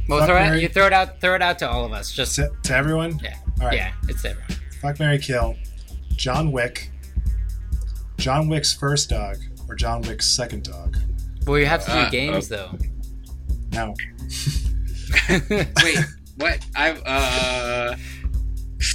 [0.09, 0.61] Well, Fuck, throw it.
[0.63, 1.21] You throw it out.
[1.21, 2.13] Throw it out to all of us.
[2.13, 3.19] Just To, to everyone.
[3.25, 3.37] yeah.
[3.61, 3.77] All right.
[3.77, 3.93] Yeah.
[4.09, 4.51] It's everyone.
[4.83, 5.57] Fuck Mary Kill.
[6.15, 6.91] John Wick.
[8.19, 9.37] John Wick's first dog
[9.69, 10.97] or John Wick's second dog.
[11.47, 12.57] Well, you have to do Uh, games No.
[12.57, 12.79] though.
[13.73, 13.95] No.
[15.83, 15.99] Wait.
[16.37, 16.59] What?
[16.77, 17.97] I've uh.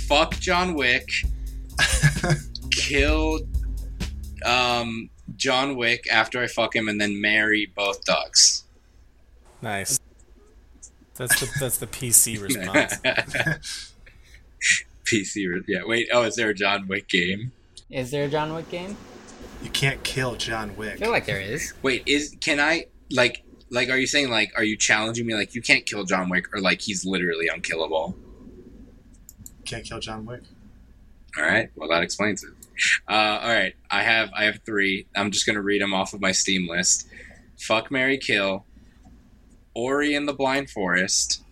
[0.08, 1.10] Fuck John Wick.
[2.72, 3.40] Kill.
[4.46, 5.10] Um.
[5.36, 8.64] John Wick after I fuck him, and then marry both dogs.
[9.62, 10.00] Nice.
[11.16, 12.96] That's the that's the PC response.
[15.06, 15.64] PC.
[15.68, 15.82] Yeah.
[15.86, 16.08] Wait.
[16.12, 17.52] Oh, is there a John Wick game?
[17.90, 18.98] Is there a John Wick game?
[19.64, 20.94] you can't kill John Wick.
[20.96, 21.74] I feel like there is.
[21.82, 22.04] Wait.
[22.06, 23.90] Is can I like like?
[23.90, 24.52] Are you saying like?
[24.56, 25.36] Are you challenging me?
[25.36, 28.16] Like you can't kill John Wick, or like he's literally unkillable?
[29.66, 30.42] Can't kill John Wick.
[31.38, 31.70] All right.
[31.76, 32.52] Well, that explains it.
[33.08, 33.74] Uh, all right.
[33.90, 35.08] I have I have three.
[35.16, 37.08] I'm just gonna read them off of my Steam list.
[37.60, 38.66] Fuck Mary Kill,
[39.74, 41.44] Ori in the Blind Forest,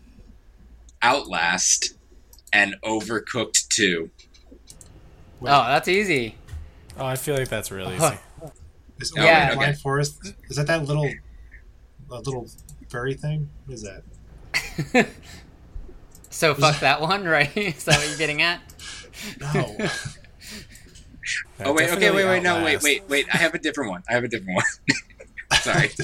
[1.01, 1.93] Outlast,
[2.51, 4.09] and Overcooked Two.
[5.39, 5.51] Wait.
[5.51, 6.35] Oh, that's easy.
[6.97, 8.17] Oh, I feel like that's really easy.
[8.99, 9.23] Is Oh, Yeah.
[9.23, 9.55] yeah.
[9.55, 9.79] Blind okay.
[9.79, 10.33] Forest?
[10.49, 11.09] Is that that little,
[12.09, 12.49] that little
[12.89, 13.49] furry thing?
[13.65, 15.07] What is that?
[16.31, 17.51] So fuck that one, right?
[17.57, 18.61] Is that what you're getting at?
[19.41, 19.75] No.
[21.63, 21.89] Oh wait.
[21.91, 22.11] Okay.
[22.11, 22.25] Wait.
[22.25, 22.43] Wait.
[22.43, 22.63] No.
[22.63, 22.81] Wait.
[22.81, 23.07] Wait.
[23.09, 23.25] Wait.
[23.33, 24.03] I have a different one.
[24.09, 24.65] I have a different one.
[25.61, 25.89] Sorry.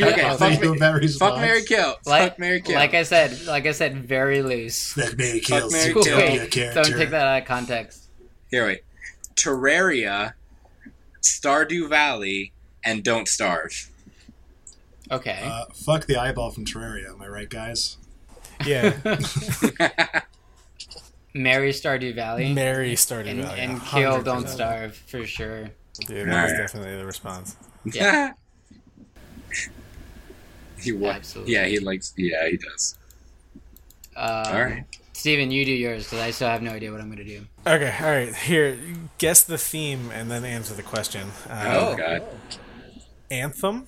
[0.00, 0.22] Okay.
[0.22, 1.96] I'll Fuck, take you fuck Mary Kill.
[2.06, 2.76] Like, fuck Mary Kill.
[2.76, 4.94] like I said, like I said, very loose.
[4.94, 5.70] Fuck Mary Fuck Kill.
[5.70, 6.16] Mary Zootopia Kill.
[6.16, 6.82] Wait, character.
[6.82, 8.08] don't take that out of context.
[8.50, 8.64] Here.
[8.64, 8.80] Wait.
[9.34, 10.32] Terraria,
[11.20, 12.52] Stardew Valley,
[12.82, 13.90] and Don't Starve.
[15.10, 15.40] Okay.
[15.44, 17.10] Uh, fuck the eyeball from Terraria.
[17.10, 17.98] Am I right, guys?
[18.64, 18.94] Yeah,
[21.34, 23.60] Marry Stardew Valley Mary Stardew and, Valley.
[23.60, 24.24] and kill 100%.
[24.24, 25.70] Don't Starve for sure.
[26.06, 27.56] Dude, that was definitely the response.
[27.84, 28.32] Yeah.
[30.80, 31.54] he wa- Absolutely.
[31.54, 32.14] Yeah, he likes.
[32.16, 32.96] Yeah, he does.
[34.16, 34.84] Um, All right.
[35.12, 37.42] Steven, you do yours because I still have no idea what I'm going to do.
[37.66, 38.34] Okay, all right.
[38.34, 38.76] Here,
[39.18, 41.28] guess the theme and then answer the question.
[41.48, 42.22] Oh, Uh, God.
[43.30, 43.86] Anthem,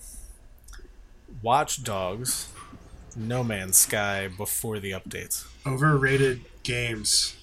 [1.43, 2.49] Watch Dogs,
[3.17, 5.47] No Man's Sky before the updates.
[5.67, 7.35] Overrated games.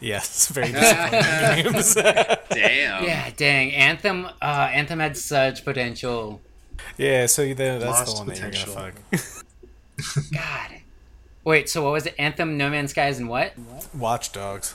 [0.00, 1.94] Yes, very disappointing games.
[2.50, 3.04] Damn.
[3.04, 3.72] Yeah, dang.
[3.72, 4.26] Anthem.
[4.40, 6.40] Uh, Anthem had such potential.
[6.96, 8.74] yeah, so you- that's Lost the one that you're potential.
[8.74, 10.24] gonna fuck.
[10.32, 10.70] God.
[11.44, 11.68] Wait.
[11.68, 12.14] So what was it?
[12.18, 13.54] Anthem, No Man's Skies, and what?
[13.94, 14.74] Watch Dogs.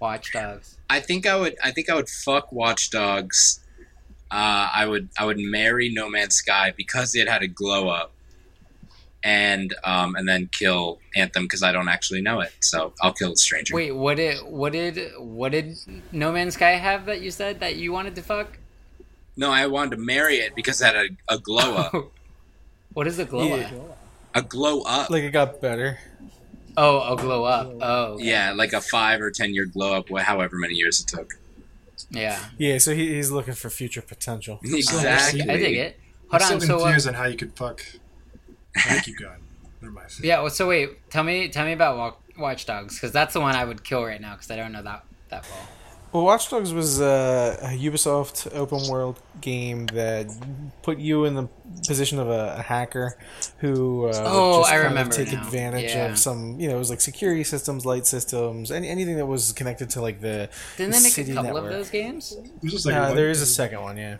[0.00, 0.78] Watch Dogs.
[0.88, 1.56] I think I would.
[1.62, 3.60] I think I would fuck Watch Dogs.
[4.30, 5.10] Uh, I would.
[5.18, 8.12] I would marry No Man's Sky because it had a glow up,
[9.28, 12.52] and um, and then kill Anthem because I don't actually know it.
[12.60, 13.74] So I'll kill the stranger.
[13.74, 15.76] Wait, what did what did what did
[16.12, 18.56] No Man's Sky have that you said that you wanted to fuck?
[19.36, 21.92] No, I wanted to marry it because it had a, a glow up.
[22.94, 23.66] what is a glow Yeah.
[23.66, 23.98] up?
[24.34, 25.10] a glow up.
[25.10, 25.98] Like it got better.
[26.76, 27.74] Oh, a glow up.
[27.82, 31.06] Oh, Yeah, like a five or ten year glow up, wh- however many years it
[31.08, 31.28] took.
[32.10, 32.38] yeah.
[32.56, 34.60] Yeah, so he, he's looking for future potential.
[34.64, 35.42] Exactly.
[35.42, 36.00] I dig it.
[36.30, 36.60] Hold I'm on.
[36.60, 37.82] still So uh, confused on how you could fuck.
[38.78, 39.40] How you keep going.
[39.80, 40.26] They're my favorite.
[40.26, 40.40] Yeah.
[40.40, 43.64] Well, so wait, tell me, tell me about Watch Dogs because that's the one I
[43.64, 45.68] would kill right now because I don't know that that well.
[46.10, 50.26] Well, Watch Dogs was uh, a Ubisoft open world game that
[50.82, 51.48] put you in the
[51.86, 53.18] position of a, a hacker
[53.58, 55.42] who uh, oh, just I kind of remember take now.
[55.42, 56.06] advantage Yeah.
[56.12, 59.52] of some, you know, it was like security systems, light systems, any, anything that was
[59.52, 60.48] connected to like the
[60.78, 61.64] Didn't the they make city a couple network.
[61.72, 62.34] of those games?
[62.62, 64.16] It like Uh, one- there is a second one, yeah.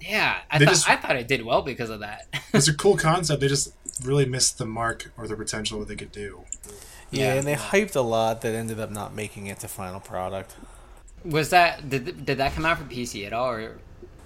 [0.00, 2.26] Yeah, I They thought just- I thought it did well because of that.
[2.52, 3.40] It's a cool concept.
[3.40, 3.72] They just
[4.04, 6.44] really missed the mark or the potential of what they could do.
[7.10, 7.34] yeah, Yeah.
[7.34, 10.54] and they hyped a lot that ended up not making it to final product.
[11.24, 13.50] Was that did did that come out for PC at all?
[13.50, 13.78] Or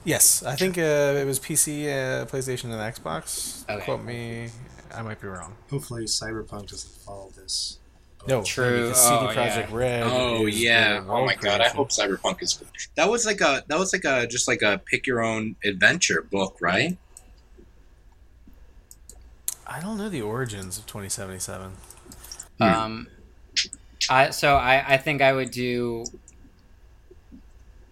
[0.04, 0.82] Yes, I think uh,
[1.22, 3.64] it was PC, uh, PlayStation, and Xbox.
[3.68, 3.84] Okay.
[3.86, 4.50] Quote me,
[4.94, 5.54] I might be wrong.
[5.70, 7.78] Hopefully, Cyberpunk doesn't follow this.
[8.28, 8.82] No, True.
[8.88, 9.76] because CD Oh, Projekt yeah.
[9.76, 10.02] Red.
[10.06, 11.04] Oh yeah!
[11.08, 11.60] Oh my god!
[11.62, 12.62] I hope Cyberpunk is.
[12.96, 16.22] That was like a that was like a just like a pick your own adventure
[16.30, 16.96] book, right?
[19.66, 21.72] I don't know the origins of 2077.
[22.60, 23.06] um,
[24.10, 26.04] I so I I think I would do.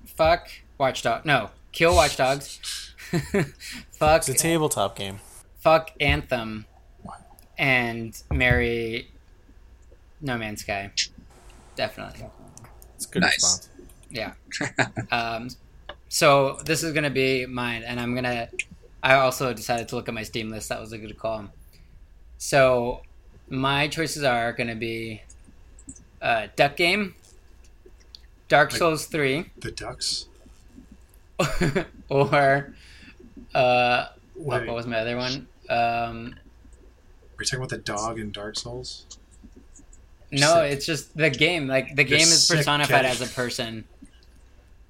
[0.07, 0.49] Fuck
[0.79, 1.25] Watchdog.
[1.25, 2.93] No, kill Watchdogs.
[3.93, 5.20] fuck It's a tabletop game.
[5.59, 6.66] fuck Anthem,
[7.59, 9.11] and marry
[10.20, 10.91] No Man's Sky.
[11.77, 12.27] Definitely.
[12.97, 13.33] It's a good Nice.
[13.35, 13.68] response.
[14.11, 14.33] Yeah.
[15.11, 15.49] um,
[16.09, 18.49] so this is gonna be mine, and I'm gonna.
[19.03, 20.68] I also decided to look at my Steam list.
[20.68, 21.49] That was a good call.
[22.45, 23.03] So
[23.49, 25.22] my choices are gonna be
[26.20, 27.14] uh, Duck Game,
[28.49, 30.26] Dark Like- Souls Three, The Ducks.
[32.09, 32.74] or
[33.55, 35.47] uh, what, what was my other one?
[35.70, 36.34] Um,
[37.38, 39.07] Are you talking about the dog in Dark Souls?
[40.32, 40.72] no, Sick.
[40.72, 41.68] it's just the game.
[41.68, 43.09] Like the You're game is personified Kenny.
[43.09, 43.84] as a person.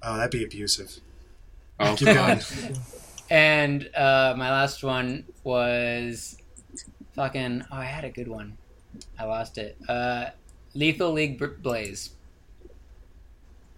[0.03, 1.01] Oh, that'd be abusive.
[1.79, 2.41] Oh, Keep going.
[3.31, 6.37] And uh, my last one was
[7.15, 7.65] fucking.
[7.71, 8.57] Oh, I had a good one.
[9.19, 9.77] I lost it.
[9.89, 10.27] Uh,
[10.75, 12.11] Lethal League Br- Blaze.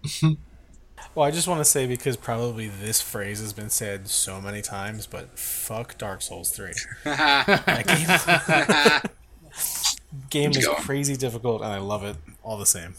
[1.13, 4.61] Well, I just want to say because probably this phrase has been said so many
[4.61, 6.73] times, but fuck Dark Souls 3.
[7.05, 9.11] That game,
[10.29, 10.73] game is Go.
[10.75, 12.95] crazy difficult, and I love it all the same.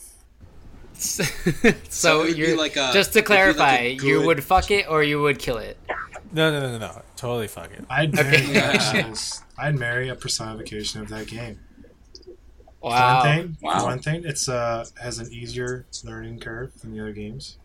[0.94, 1.24] so
[1.90, 4.88] So it you're like a- just to it'd like a clarify, you would fuck it
[4.88, 5.76] or you would kill it.
[6.32, 7.02] No, no, no, no, no.
[7.16, 7.84] Totally fuck it.
[7.88, 8.52] I'd marry Okay.
[8.54, 9.16] Dark
[9.58, 11.60] I'd marry a personification of that game.
[12.82, 13.18] Wow.
[13.18, 13.84] One thing, Wow.
[13.84, 17.58] one thing, it's uh has an easier learning curve than the other games.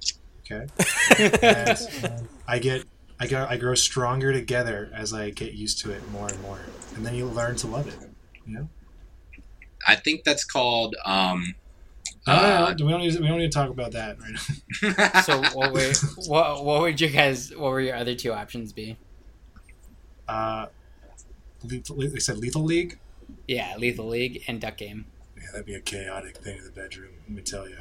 [0.51, 0.65] Okay,
[1.41, 2.83] and I get,
[3.19, 6.59] I go, I grow stronger together as I get used to it more and more,
[6.95, 7.95] and then you learn to love it.
[8.47, 8.69] You know,
[9.87, 10.95] I think that's called.
[11.05, 11.60] um no, no,
[12.27, 14.33] uh, no, we don't need, we don't need to talk about that right
[14.83, 15.21] now.
[15.23, 15.97] So what would
[16.27, 18.97] what what would you guys what were your other two options be?
[20.27, 20.67] Uh,
[21.63, 22.99] lethal, they said Lethal League.
[23.47, 25.05] Yeah, Lethal League and Duck Game.
[25.35, 27.11] Yeah, that'd be a chaotic thing in the bedroom.
[27.27, 27.77] Let me tell you.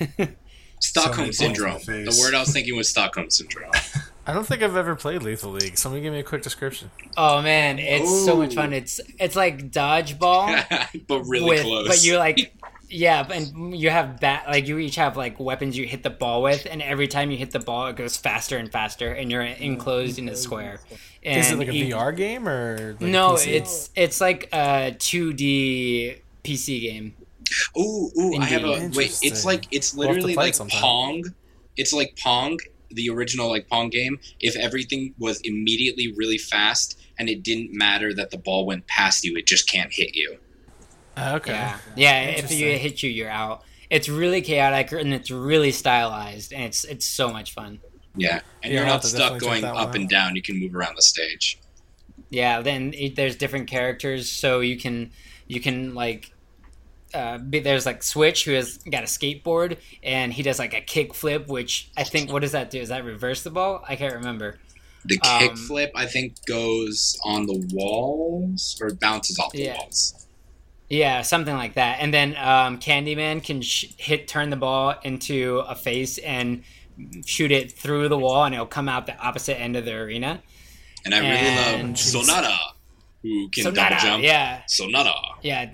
[0.80, 2.04] Stockholm many balls in the syndrome.
[2.04, 3.70] The, word I was thinking was Stockholm syndrome.
[4.26, 5.76] I don't think I've ever played Lethal League.
[5.76, 6.90] Somebody give me a quick description.
[7.16, 8.72] Oh man, it's so much fun.
[8.72, 11.06] It's it's like dodgeball.
[11.06, 11.88] but really with, close.
[11.88, 12.56] But you're like,
[12.90, 16.42] yeah, and you have bat like you each have like weapons you hit the ball
[16.42, 19.44] with, and every time you hit the ball, it goes faster and faster, and you're
[19.44, 19.62] mm-hmm.
[19.62, 20.80] enclosed in a square.
[21.22, 23.52] And Is it like a each- VR game or like No, PC?
[23.52, 27.14] it's it's like a 2D PC game.
[27.78, 29.18] Ooh, ooh, I have a wait.
[29.22, 30.80] It's like it's We'll literally like sometime.
[30.80, 31.24] Pong.
[31.76, 32.58] It's like Pong,
[32.90, 34.18] the original like Pong game.
[34.40, 39.24] If everything was immediately really fast and it didn't matter that the ball went past
[39.24, 40.38] you, it just can't hit you.
[41.20, 41.52] Ah, okay.
[41.52, 42.22] Yeah, yeah.
[42.24, 42.78] If you Interesting.
[42.78, 43.62] hit you, you're out.
[43.90, 47.80] It's really chaotic and it's really stylized, and it's it's so much fun.
[48.14, 50.36] Yeah, and Yeah, you're I'll not stuck going up and down.
[50.36, 51.60] You can move around the stage.
[52.30, 55.12] Yeah, then it, there's different characters, so you can
[55.48, 56.32] you can like
[57.14, 61.14] uh, there's like Switch who has got a skateboard and he does like a kick
[61.14, 62.80] flip, which I think what does that do?
[62.80, 63.84] Is that reverse the ball?
[63.88, 64.60] I can't remember.
[65.04, 69.74] The Um, kick flip, I think, goes on the walls or bounces off the Yeah.
[69.74, 70.14] walls.
[70.90, 71.98] Yeah, something like that.
[72.00, 76.64] And then um, Candyman can sh- hit turn the ball into a face and
[77.24, 80.42] shoot it through the wall, and it'll come out the opposite end of the arena.
[81.04, 82.56] And I really And- love Sonata,
[83.22, 84.24] who can So double nada, jump.
[84.24, 85.12] yeah, Sonata.
[85.42, 85.70] Yeah,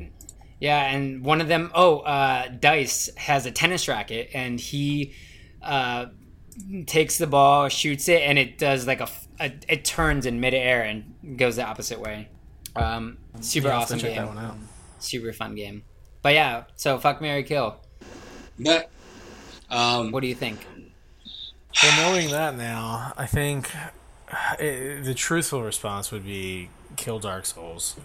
[0.60, 5.14] yeah, and one of them, oh, uh, Dice has a tennis racket, and he
[5.62, 6.06] uh,
[6.86, 9.08] takes the ball, shoots it, and it does like a,
[9.40, 12.28] it turns in midair and goes the opposite way.
[12.76, 14.56] Um, super Yeah, I'll awesome check game, that one out.
[14.98, 15.82] Super fun game.
[16.22, 17.76] But yeah, so fuck Mary Kill.
[18.58, 18.90] But,
[19.70, 20.66] um, What do you think?
[21.82, 23.70] Well, knowing that now, I think
[24.58, 27.96] eh, the truthful response would be kill Dark Souls.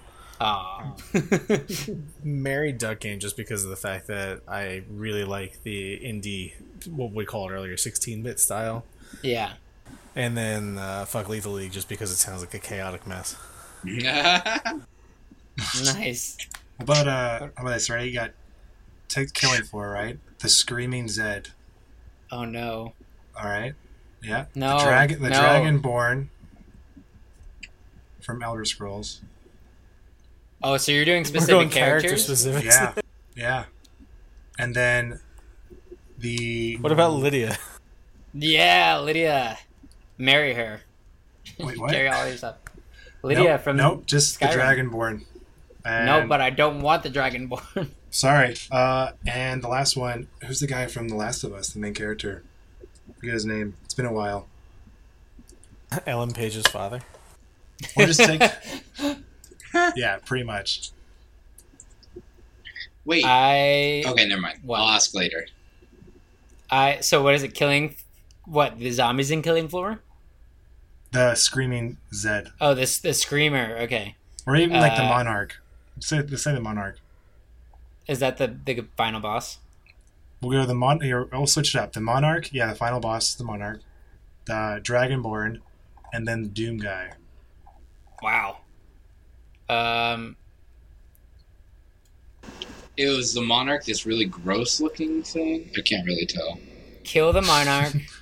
[2.23, 6.53] Mary Duck game just because of the fact that I really like the indie,
[6.87, 8.83] what we call it earlier, 16 bit style.
[9.21, 9.53] Yeah.
[10.15, 13.35] And then uh, Fuck Lethal League just because it sounds like a chaotic mess.
[15.83, 16.37] nice.
[16.87, 18.07] How about, uh, how about this, right?
[18.07, 18.31] You got
[19.07, 20.17] take Killing Floor, right?
[20.39, 21.49] The Screaming Zed.
[22.31, 22.93] Oh no.
[23.37, 23.75] All right.
[24.23, 24.45] Yeah.
[24.55, 24.79] No.
[24.79, 25.39] The, drag- the no.
[25.39, 26.27] Dragonborn
[28.21, 29.21] from Elder Scrolls.
[30.63, 32.25] Oh, so you're doing We're specific going character characters?
[32.25, 32.65] specific.
[32.65, 32.93] Yeah.
[33.35, 33.65] yeah.
[34.57, 35.19] And then
[36.17, 36.77] the.
[36.77, 37.57] What about Lydia?
[38.33, 39.59] Yeah, Lydia.
[40.17, 40.81] Marry her.
[41.59, 41.91] Wait, what?
[41.91, 42.55] Carry all your stuff.
[43.23, 43.77] Lydia nope, from.
[43.77, 44.53] Nope, just Skyrim.
[44.53, 45.25] the Dragonborn.
[45.85, 47.89] And, No, but I don't want the Dragonborn.
[48.11, 48.55] Sorry.
[48.69, 51.93] Uh, and the last one, who's the guy from The Last of Us, the main
[51.93, 52.43] character?
[53.19, 53.75] forget his name.
[53.85, 54.47] It's been a while.
[56.07, 57.01] Ellen Page's father.
[57.97, 58.41] Or just take.
[59.95, 60.91] yeah, pretty much.
[63.05, 63.23] Wait.
[63.25, 64.03] I.
[64.07, 64.59] okay, never mind.
[64.63, 64.79] What?
[64.79, 65.47] I'll ask later.
[66.69, 66.99] I.
[67.01, 67.53] So what is it?
[67.53, 67.95] Killing.
[68.45, 69.99] What the zombies in Killing Floor?
[71.11, 72.49] The Screaming Zed.
[72.59, 73.77] Oh, this the screamer.
[73.81, 74.15] Okay,
[74.47, 75.60] Or even like the Uh, Monarch.
[76.01, 76.99] Say, let's say the Monarch.
[78.07, 79.59] is that the the final boss?
[80.41, 80.99] We'll go to the Mon.
[81.01, 81.93] Here, we'll switch it up.
[81.93, 83.81] The Monarch, yeah, the final boss is the Monarch.
[84.45, 85.59] The Dragonborn,
[86.11, 87.11] and then the Doom guy.
[88.21, 88.57] Wow.
[89.69, 90.35] Um.
[92.97, 95.71] It was the monarch, this really gross looking thing.
[95.77, 96.59] I can't really tell.
[97.03, 97.93] Kill the monarch.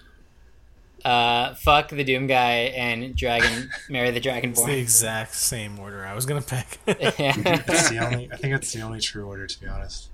[1.06, 3.70] uh, fuck the Doom guy and dragon.
[3.90, 6.80] marry the It's the exact same order I was gonna pick.
[7.20, 7.32] yeah.
[7.66, 8.30] That's the only.
[8.32, 10.10] I think that's the only true order, to be honest.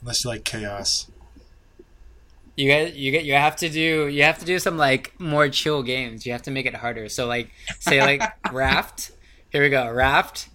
[0.00, 1.10] Unless you like chaos.
[2.56, 5.48] You get you get you have to do you have to do some like more
[5.48, 6.24] chill games.
[6.24, 7.08] You have to make it harder.
[7.08, 7.50] So like
[7.80, 8.22] say like
[8.52, 9.10] Raft.
[9.50, 9.90] Here we go.
[9.90, 10.48] Raft,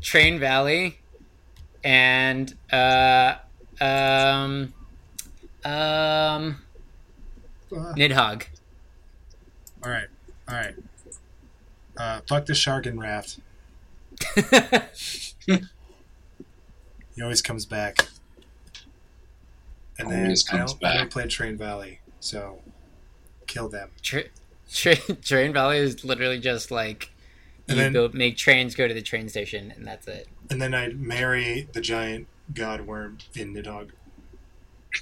[0.00, 0.98] Train Valley,
[1.82, 3.34] and uh
[3.80, 4.72] um
[5.64, 6.62] um
[7.74, 8.44] Uh, Nidhogg.
[9.82, 10.06] all right,
[10.48, 10.74] all right.
[11.96, 13.38] Uh, fuck the shark and raft.
[17.16, 18.08] He always comes back.
[19.98, 20.84] And then Always I comes don't.
[20.84, 22.58] I don't play Train Valley, so
[23.46, 23.90] kill them.
[24.02, 24.24] Tra-
[24.72, 27.12] tra- train Valley is literally just like
[27.68, 30.26] And you then- go, make trains go to the train station and that's it.
[30.50, 33.90] And then I marry the giant god worm in Nidhogg.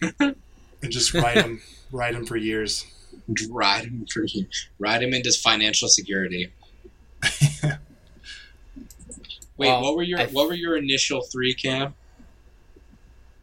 [0.83, 1.61] and just ride him,
[1.93, 2.87] ride him for years.
[3.51, 4.25] Ride him for
[4.79, 6.53] ride him into financial security.
[9.57, 11.95] Wait, Well, what were your I- what were your initial three, Cam?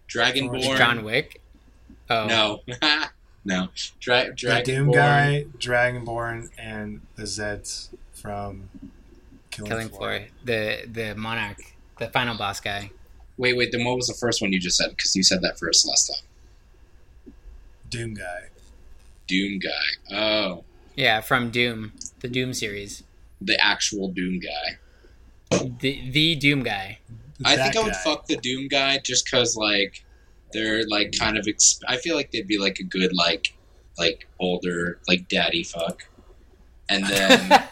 [0.07, 0.77] Dragonborn.
[0.77, 1.41] John Wick.
[2.09, 2.61] Oh No,
[3.45, 3.69] no.
[3.99, 4.93] Dra- the Doom Dragonborn.
[4.93, 8.69] guy, Dragonborn, and the Zeds from
[9.51, 9.99] Killing, Killing Floor.
[9.99, 10.27] Floor.
[10.43, 11.59] The the monarch,
[11.99, 12.91] the final boss guy.
[13.37, 13.71] Wait, wait.
[13.71, 14.89] Then what was the first one you just said?
[14.89, 16.23] Because you said that first last time.
[17.89, 18.49] Doom guy.
[19.27, 20.15] Doom guy.
[20.15, 20.63] Oh,
[20.95, 23.03] Yeah, from Doom, the Doom series.
[23.41, 24.77] the actual Doom guy.
[25.79, 26.99] The the Doom guy.
[27.45, 27.99] I That think I would guy.
[28.03, 30.03] fuck the Doom guy just because like
[30.53, 31.45] they're like kind of.
[31.45, 33.53] Exp- I feel like they'd be like a good like
[33.97, 36.03] like older like daddy fuck,
[36.89, 37.51] and then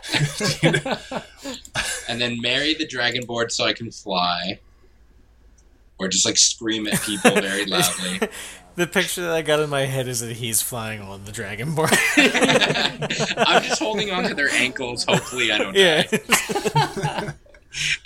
[2.10, 4.60] and then marry the Dragonborn so I can fly,
[6.00, 8.20] or just like scream at people very loudly.
[8.78, 11.98] the picture that I got in my head is that he's flying on the Dragonborn.
[13.48, 15.04] I'm just holding on to their ankles.
[15.04, 15.76] Hopefully, I don't.
[15.76, 16.04] yeah.
[16.04, 17.34] die.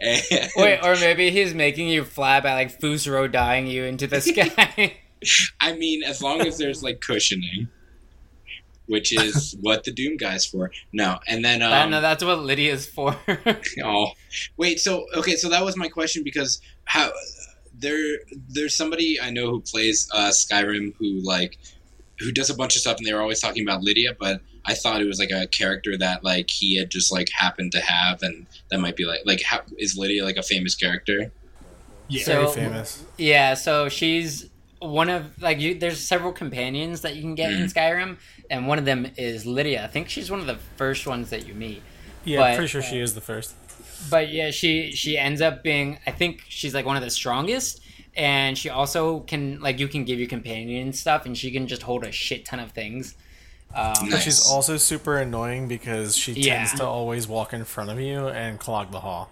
[0.02, 4.20] And- Wait, or maybe he's making you fly by like Fusro dying you into the
[4.20, 4.98] sky.
[5.62, 7.70] I mean, as long as there's like cushioning,
[8.88, 10.72] which is what the Doom guy's for.
[10.92, 13.16] No, and then I um, know that's what Lydia's for.
[13.84, 14.12] oh,
[14.58, 14.80] wait.
[14.80, 17.12] So okay, so that was my question because how
[17.82, 18.20] there
[18.50, 21.58] there's somebody I know who plays uh, Skyrim who like
[22.20, 24.76] who does a bunch of stuff, and they were always talking about Lydia, but I
[24.76, 28.22] thought it was like a character that like he had just like happened to have,
[28.22, 31.32] and that might be like like how, is Lydia like a famous character?
[32.08, 32.24] Yeah.
[32.24, 33.04] So- Very famous.
[33.18, 35.74] yeah, so she's one of like you.
[35.76, 38.18] There's several companions that you can get in Skyrim,
[38.52, 39.84] and one of them is Lydia.
[39.84, 41.82] I think she's one of the first ones that you meet.
[42.24, 43.56] Yeah, But- pretty sure she is the first.
[44.10, 46.00] But yeah, she she ends up being.
[46.08, 47.82] I think she's like one of the strongest,
[48.16, 51.84] and she also can like you can give your companion stuff, and she can just
[51.84, 53.16] hold a shit ton of things.
[53.74, 54.24] Um, But Nice.
[54.24, 56.58] she's also super annoying because she Yeah.
[56.58, 59.30] tends to always walk in front of you and clog the hall.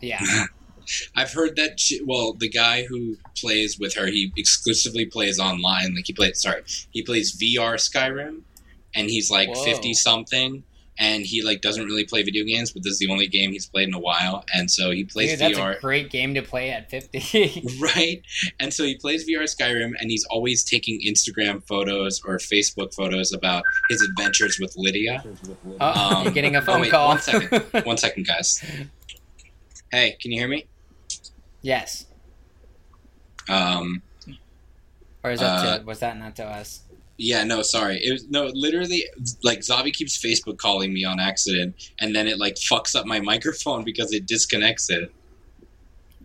[0.00, 0.20] yeah,
[1.16, 1.80] I've heard that.
[1.80, 5.94] She, well, the guy who plays with her, he exclusively plays online.
[5.94, 8.42] Like he plays, sorry, he plays VR Skyrim,
[8.94, 10.64] and he's like fifty something,
[10.98, 13.66] and he like doesn't really play video games, but this is the only game he's
[13.66, 15.76] played in a while, and so he plays Dude, that's VR.
[15.76, 17.64] a great game to play at 50.
[17.80, 18.20] right?
[18.58, 23.32] And so he plays VR Skyrim, and he's always taking Instagram photos or Facebook photos
[23.32, 25.22] about his adventures with Lydia.
[25.80, 27.08] oh, Um, getting a oh, phone wait, call.
[27.08, 27.64] one second.
[27.86, 28.62] One second, guys.
[29.92, 30.66] Hey, can you hear me?
[31.62, 32.06] yes.
[33.48, 34.02] Um,
[35.24, 36.80] Or is that Uh, to, was that not to us?
[37.18, 37.98] Yeah, no, sorry.
[38.02, 39.04] It was no, literally,
[39.42, 43.20] like Zabi keeps Facebook calling me on accident, and then it like fucks up my
[43.32, 45.12] microphone because it disconnects it.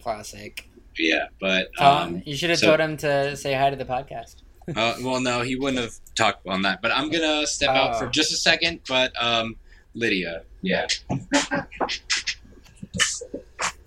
[0.01, 0.69] Classic.
[0.97, 4.35] Yeah, but Um, you should have so- told him to say hi to the podcast.
[4.75, 6.81] uh, well, no, he wouldn't have talked on that.
[6.81, 8.09] But I'm gonna step out for Oh.
[8.09, 8.81] just a second.
[8.87, 9.55] But um,
[9.95, 10.85] Lydia, yeah,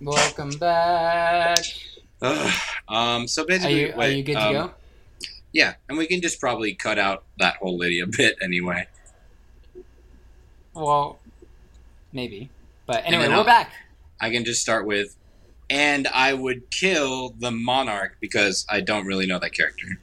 [0.01, 1.59] Welcome back.
[2.23, 2.53] Ugh.
[2.89, 4.71] um, so Are basically, you are you good to um, go?
[5.57, 8.89] Yeah, and we can just probably cut out that whole Lydia bit anyway.
[10.75, 11.19] Well,
[12.13, 12.51] maybe.
[12.85, 13.73] But anyway, we're I'll- back.
[14.21, 15.17] I can just start with,
[15.71, 19.99] and I would kill the monarch because I don't really know that character.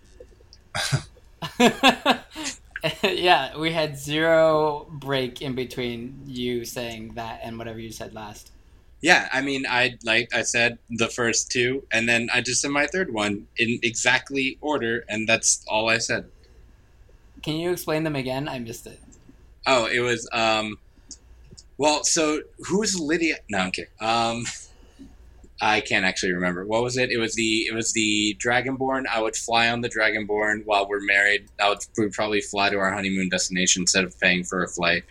[3.04, 8.50] yeah, we had zero break in between you saying that and whatever you said last.
[9.04, 12.72] Yeah, I mean, I like I said the first two, and then I just said
[12.72, 16.32] my third one in exactly order, and that's all I said.
[17.44, 18.48] Can you explain them again?
[18.48, 19.02] I missed it.
[19.68, 20.78] Oh, it was um
[21.78, 23.40] well, so who's Lydia?
[23.50, 23.92] No, I'm kidding.
[24.00, 24.46] Um
[25.62, 26.66] I can't actually remember.
[26.66, 27.12] What was it?
[27.12, 29.06] It was the it was the Dragonborn.
[29.08, 31.50] I would fly on the Dragonborn while we're married.
[31.62, 34.70] I would we would probably fly to our honeymoon destination instead of paying for a
[34.70, 35.04] flight.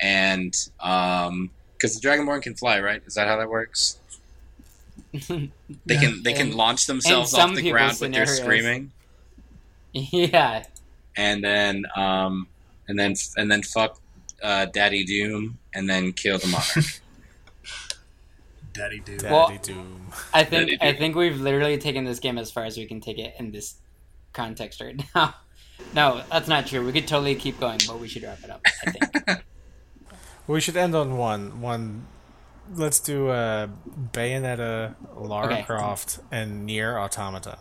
[0.00, 1.50] And um
[1.82, 3.02] because the Dragonborn can fly, right?
[3.06, 3.98] Is that how that works?
[5.12, 5.18] They
[5.86, 6.00] Yeah.
[6.00, 8.92] can they can launch themselves off the people's ground with their screaming.
[9.92, 10.64] yeah.
[11.16, 12.46] and then um,
[12.86, 14.00] and then and then fuck
[14.42, 16.84] uh, Daddy Doom, and then kill the monarch.
[18.72, 19.20] Daddy dude.
[19.20, 20.12] Daddy Doom.
[20.32, 23.00] I think they I think we've literally taken this game as far as we can
[23.00, 23.74] take it in this
[24.32, 25.34] context right now.
[25.94, 26.86] No, that's not true.
[26.86, 28.62] We could totally keep going, but we should wrap it up.
[28.86, 29.44] I think.
[30.46, 31.60] We should end on one.
[31.60, 32.06] One.
[32.74, 33.68] Let's do uh,
[34.12, 35.62] Bayonetta, Lara Okay.
[35.62, 37.58] Croft, and Nier Automata.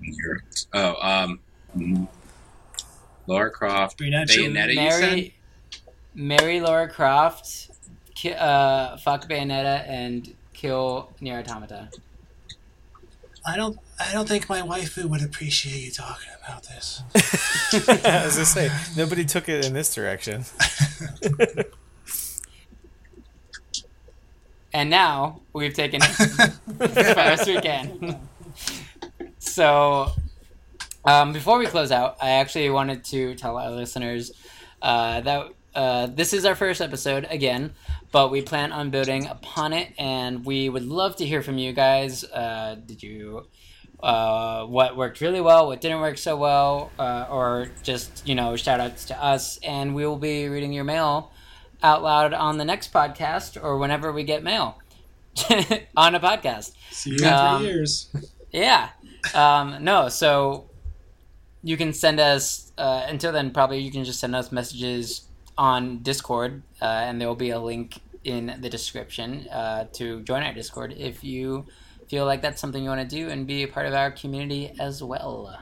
[0.00, 0.40] You're-
[0.72, 2.08] oh, um,
[3.26, 4.28] Laura Croft, Bayonetta.
[4.36, 4.74] Bayonetta.
[4.74, 5.34] You said Mary,
[6.14, 7.70] Mary Laura Croft,
[8.14, 11.88] ki- uh, fuck Bayonetta, and kill Nier Automata.
[13.44, 13.78] I don't.
[13.98, 17.02] I don't think my waifu would appreciate you talking about this.
[18.04, 20.44] As I say, nobody took it in this direction.
[24.74, 26.20] And now we've taken it
[26.80, 28.18] as far as we can.
[29.38, 30.12] so,
[31.04, 34.32] um, before we close out, I actually wanted to tell our listeners
[34.80, 37.72] uh, that uh, this is our first episode again,
[38.10, 41.72] but we plan on building upon it, and we would love to hear from you
[41.72, 42.24] guys.
[42.24, 43.46] Uh, did you?
[44.02, 48.56] Uh, what worked really well, what didn't work so well, uh, or just you know
[48.56, 51.30] shout outs to us, and we will be reading your mail
[51.84, 54.78] out loud on the next podcast or whenever we get mail
[55.96, 56.72] on a podcast.
[56.90, 58.14] See you in Um, three years.
[58.52, 58.88] Yeah.
[59.34, 60.68] Um, no, so
[61.62, 65.22] you can send us, uh, until then, probably you can just send us messages
[65.56, 70.42] on Discord, uh, and there will be a link in the description uh, to join
[70.42, 71.66] our Discord if you
[72.08, 74.72] feel like that's something you want to do and be a part of our community
[74.78, 75.58] as well.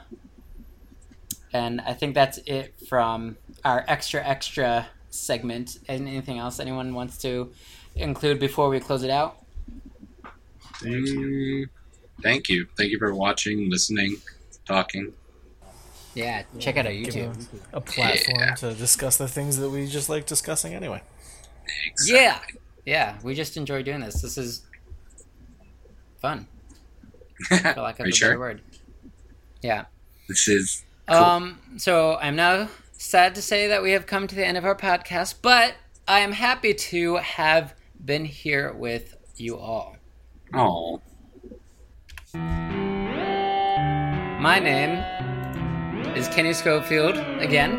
[1.53, 5.79] And I think that's it from our extra, extra segment.
[5.87, 7.51] And anything else anyone wants to
[7.95, 9.37] include before we close it out?
[10.75, 11.67] Thank you.
[12.21, 14.17] Thank you, thank you for watching, listening,
[14.65, 15.13] talking.
[16.13, 17.33] Yeah, check out our YouTube.
[17.33, 21.01] them a platform to discuss the things that we just like discussing anyway.
[22.05, 22.39] Yeah,
[22.85, 23.17] yeah.
[23.23, 24.21] We just enjoy doing this.
[24.21, 24.63] This is
[26.21, 26.47] fun.
[27.47, 28.61] For lack of Are a you better word.
[29.61, 29.85] Yeah.
[30.27, 31.17] This is Cool.
[31.17, 31.59] Um.
[31.77, 34.75] So I'm now sad to say that we have come to the end of our
[34.75, 35.75] podcast, but
[36.07, 39.95] I am happy to have been here with you all.
[40.53, 41.01] oh,
[44.39, 45.03] My name
[46.15, 47.71] is Kenny Schofield again,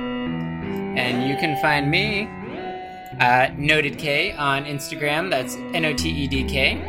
[0.97, 2.29] and you can find me
[3.21, 5.31] at Noted K on Instagram.
[5.31, 6.81] That's N O T E D K.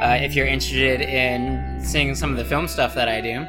[0.00, 3.46] Uh, if you're interested in seeing some of the film stuff that I do,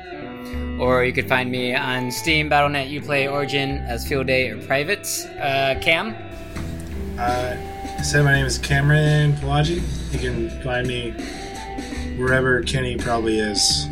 [0.81, 5.07] or you could find me on Steam, BattleNet, UPlay, Origin as Field Day or Private.
[5.41, 6.15] Uh, Cam,
[7.17, 7.55] Uh,
[8.03, 9.81] so my name is Cameron Pelagi.
[10.13, 11.11] You can find me
[12.17, 13.87] wherever Kenny probably is.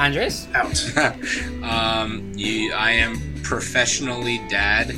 [0.00, 0.96] Andres, Out.
[1.62, 4.96] um, you, I am professionally dad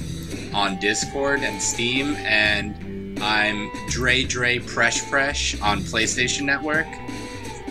[0.54, 6.86] on Discord and Steam, and I'm Dre Dre Fresh Fresh on PlayStation Network.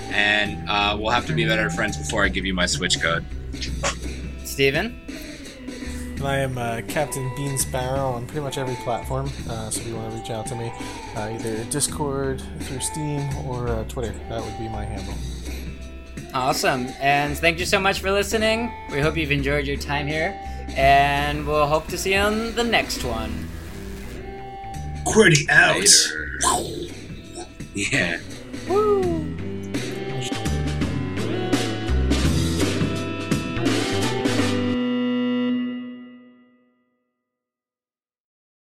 [0.09, 3.23] And uh, we'll have to be better friends before I give you my Switch code.
[4.43, 4.99] Steven?
[6.17, 9.31] And I am uh, Captain Bean Sparrow on pretty much every platform.
[9.47, 10.69] Uh, so if you want to reach out to me,
[11.15, 15.15] uh, either Discord, through Steam, or uh, Twitter, that would be my handle.
[16.33, 16.87] Awesome.
[16.99, 18.71] And thank you so much for listening.
[18.91, 20.39] We hope you've enjoyed your time here.
[20.77, 23.47] And we'll hope to see you on the next one.
[25.05, 25.75] QWERTY out.
[25.79, 26.87] Later.
[27.73, 28.19] Yeah.
[28.67, 29.37] Woo!